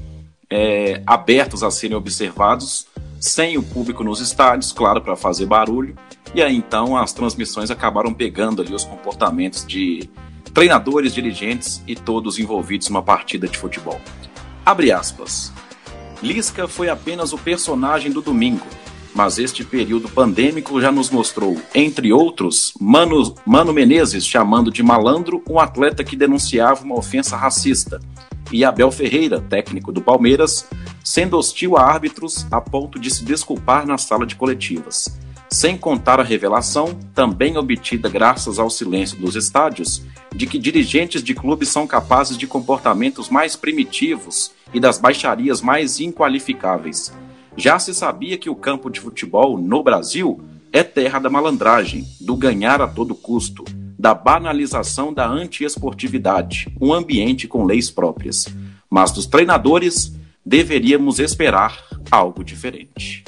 é, 0.50 1.02
abertos 1.06 1.64
a 1.64 1.72
serem 1.72 1.98
observados, 1.98 2.88
sem 3.20 3.58
o 3.58 3.64
público 3.64 4.04
nos 4.04 4.20
estádios, 4.20 4.72
claro, 4.72 5.02
para 5.02 5.16
fazer 5.16 5.46
barulho. 5.46 5.96
E 6.34 6.42
aí 6.42 6.56
então 6.56 6.96
as 6.96 7.12
transmissões 7.12 7.70
acabaram 7.70 8.14
pegando 8.14 8.62
ali 8.62 8.74
os 8.74 8.84
comportamentos 8.84 9.66
de 9.66 10.10
treinadores, 10.54 11.14
dirigentes 11.14 11.82
e 11.88 11.96
todos 11.96 12.40
envolvidos 12.40 12.90
numa 12.90 13.04
partida 13.04 13.48
de 13.48 13.58
futebol. 13.58 14.00
Abre 14.66 14.92
aspas. 14.92 15.52
Lisca 16.22 16.68
foi 16.68 16.90
apenas 16.90 17.32
o 17.32 17.38
personagem 17.38 18.12
do 18.12 18.22
domingo, 18.22 18.66
mas 19.16 19.40
este 19.40 19.64
período 19.64 20.10
pandêmico 20.10 20.80
já 20.82 20.92
nos 20.92 21.10
mostrou, 21.10 21.58
entre 21.74 22.12
outros, 22.12 22.74
Mano, 22.80 23.36
Mano 23.46 23.72
Menezes 23.72 24.28
chamando 24.28 24.70
de 24.70 24.84
malandro 24.84 25.42
um 25.50 25.60
atleta 25.60 26.04
que 26.04 26.18
denunciava 26.18 26.84
uma 26.84 26.98
ofensa 26.98 27.38
racista, 27.38 28.02
e 28.52 28.66
Abel 28.66 28.92
Ferreira, 28.92 29.40
técnico 29.40 29.92
do 29.92 30.02
Palmeiras, 30.02 30.66
sendo 31.04 31.38
hostil 31.38 31.78
a 31.78 31.84
árbitros 31.84 32.46
a 32.52 32.60
ponto 32.60 33.00
de 33.00 33.10
se 33.10 33.24
desculpar 33.24 33.86
na 33.86 33.98
sala 33.98 34.26
de 34.26 34.36
coletivas. 34.36 35.20
Sem 35.52 35.76
contar 35.76 36.20
a 36.20 36.24
revelação, 36.24 36.98
também 37.14 37.58
obtida 37.58 38.08
graças 38.08 38.60
ao 38.60 38.70
silêncio 38.70 39.18
dos 39.18 39.36
estádios, 39.36 40.04
de 40.34 40.46
que 40.46 40.60
dirigentes 40.60 41.24
de 41.24 41.34
clubes 41.34 41.70
são 41.70 41.88
capazes 41.88 42.38
de 42.38 42.46
comportamentos 42.46 43.30
mais 43.30 43.56
primitivos 43.56 44.52
e 44.72 44.80
das 44.80 45.00
baixarias 45.00 45.60
mais 45.60 46.00
inqualificáveis. 46.00 47.12
Já 47.58 47.80
se 47.80 47.96
sabia 47.96 48.38
que 48.38 48.50
o 48.50 48.56
campo 48.56 48.92
de 48.92 49.00
futebol 49.00 49.58
no 49.58 49.82
Brasil 49.82 50.40
é 50.72 50.84
terra 50.84 51.18
da 51.18 51.32
malandragem, 51.32 52.06
do 52.22 52.36
ganhar 52.36 52.80
a 52.80 52.88
todo 52.88 53.16
custo, 53.16 53.66
da 53.98 54.14
banalização 54.14 55.12
da 55.12 55.28
antiesportividade, 55.28 56.72
um 56.80 56.94
ambiente 56.94 57.48
com 57.48 57.66
leis 57.66 57.90
próprias. 57.90 58.48
Mas 58.88 59.12
dos 59.12 59.26
treinadores, 59.26 60.16
deveríamos 60.46 61.20
esperar 61.20 61.78
algo 62.10 62.44
diferente. 62.44 63.24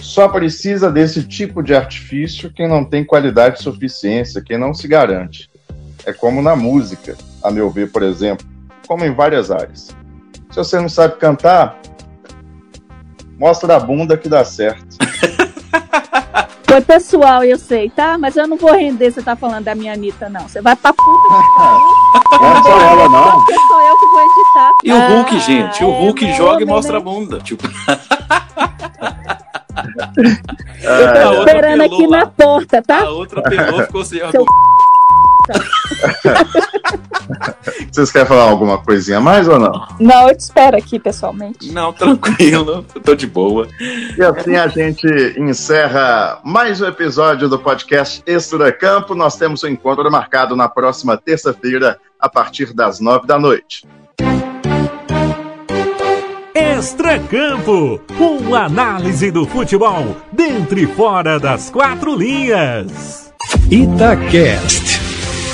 Só 0.00 0.28
precisa 0.28 0.90
desse 0.90 1.22
tipo 1.22 1.62
de 1.62 1.74
artifício 1.74 2.52
quem 2.52 2.68
não 2.68 2.84
tem 2.84 3.04
qualidade 3.04 3.60
e 3.60 3.62
suficiência, 3.62 4.42
quem 4.42 4.58
não 4.58 4.74
se 4.74 4.88
garante. 4.88 5.48
É 6.04 6.12
como 6.12 6.42
na 6.42 6.56
música, 6.56 7.16
a 7.42 7.50
meu 7.50 7.70
ver, 7.70 7.90
por 7.90 8.02
exemplo, 8.02 8.46
como 8.86 9.04
em 9.04 9.14
várias 9.14 9.50
áreas. 9.50 9.94
Se 10.50 10.56
você 10.56 10.80
não 10.80 10.88
sabe 10.88 11.16
cantar, 11.16 11.80
mostra 13.38 13.76
a 13.76 13.80
bunda 13.80 14.18
que 14.18 14.28
dá 14.28 14.44
certo. 14.44 14.96
Foi 16.72 16.80
pessoal, 16.80 17.44
eu 17.44 17.58
sei, 17.58 17.90
tá? 17.90 18.16
Mas 18.16 18.34
eu 18.34 18.48
não 18.48 18.56
vou 18.56 18.72
render 18.72 19.10
você 19.10 19.20
tá 19.22 19.36
falando 19.36 19.64
da 19.64 19.74
minha 19.74 19.92
Anitta, 19.92 20.30
não. 20.30 20.48
Você 20.48 20.62
vai 20.62 20.74
pra 20.74 20.90
puta 20.90 21.28
que 21.28 22.38
Não 22.40 22.50
é 22.56 22.62
só 22.62 22.80
ela, 22.80 23.08
não. 23.10 23.44
Sou 23.44 23.80
eu 23.82 23.96
que 23.98 24.06
vou 24.06 24.20
editar. 24.22 24.70
E 24.82 24.90
o 24.90 24.98
Hulk, 25.16 25.36
Ah, 25.36 25.38
gente, 25.38 25.84
o 25.84 25.90
é 25.90 25.98
Hulk 26.00 26.32
joga 26.32 26.52
e 26.52 26.54
homem, 26.54 26.66
mostra 26.66 26.96
a 26.96 26.98
né? 26.98 27.04
bunda. 27.04 27.40
Tipo, 27.40 27.66
Eu 30.82 31.12
tô 31.12 31.18
a 31.18 31.30
outra 31.32 31.52
esperando 31.52 31.80
aqui 31.82 31.90
pelou 31.96 32.10
lá. 32.10 32.18
na 32.20 32.26
porta, 32.26 32.82
tá? 32.82 33.00
a 33.00 33.10
outra 33.10 33.42
pegou 33.42 33.82
ficou 33.84 34.02
sem 34.06 34.22
argumento. 34.22 34.46
Vocês 37.90 38.10
querem 38.10 38.26
falar 38.26 38.44
alguma 38.44 38.78
coisinha 38.78 39.18
a 39.18 39.20
mais 39.20 39.48
ou 39.48 39.58
não? 39.58 39.86
Não, 39.98 40.28
eu 40.28 40.36
te 40.36 40.40
espero 40.40 40.76
aqui 40.76 40.98
pessoalmente. 40.98 41.72
Não, 41.72 41.92
tranquilo, 41.92 42.84
eu 42.92 42.92
tô 43.02 43.14
de 43.14 43.26
boa. 43.26 43.68
E 44.16 44.22
assim 44.22 44.56
a 44.56 44.68
gente 44.68 45.06
encerra 45.38 46.40
mais 46.44 46.80
um 46.80 46.86
episódio 46.86 47.48
do 47.48 47.58
podcast 47.58 48.22
Extra 48.26 48.72
Campo. 48.72 49.14
Nós 49.14 49.36
temos 49.36 49.62
um 49.64 49.68
encontro 49.68 50.10
marcado 50.10 50.56
na 50.56 50.68
próxima 50.68 51.16
terça-feira, 51.16 51.98
a 52.18 52.28
partir 52.28 52.72
das 52.72 53.00
nove 53.00 53.26
da 53.26 53.38
noite. 53.38 53.86
Extracampo, 56.54 58.00
uma 58.18 58.64
análise 58.64 59.30
do 59.30 59.46
futebol 59.46 60.16
dentro 60.32 60.78
e 60.78 60.86
fora 60.86 61.38
das 61.38 61.70
quatro 61.70 62.16
linhas. 62.16 63.32
Itacast. 63.70 65.01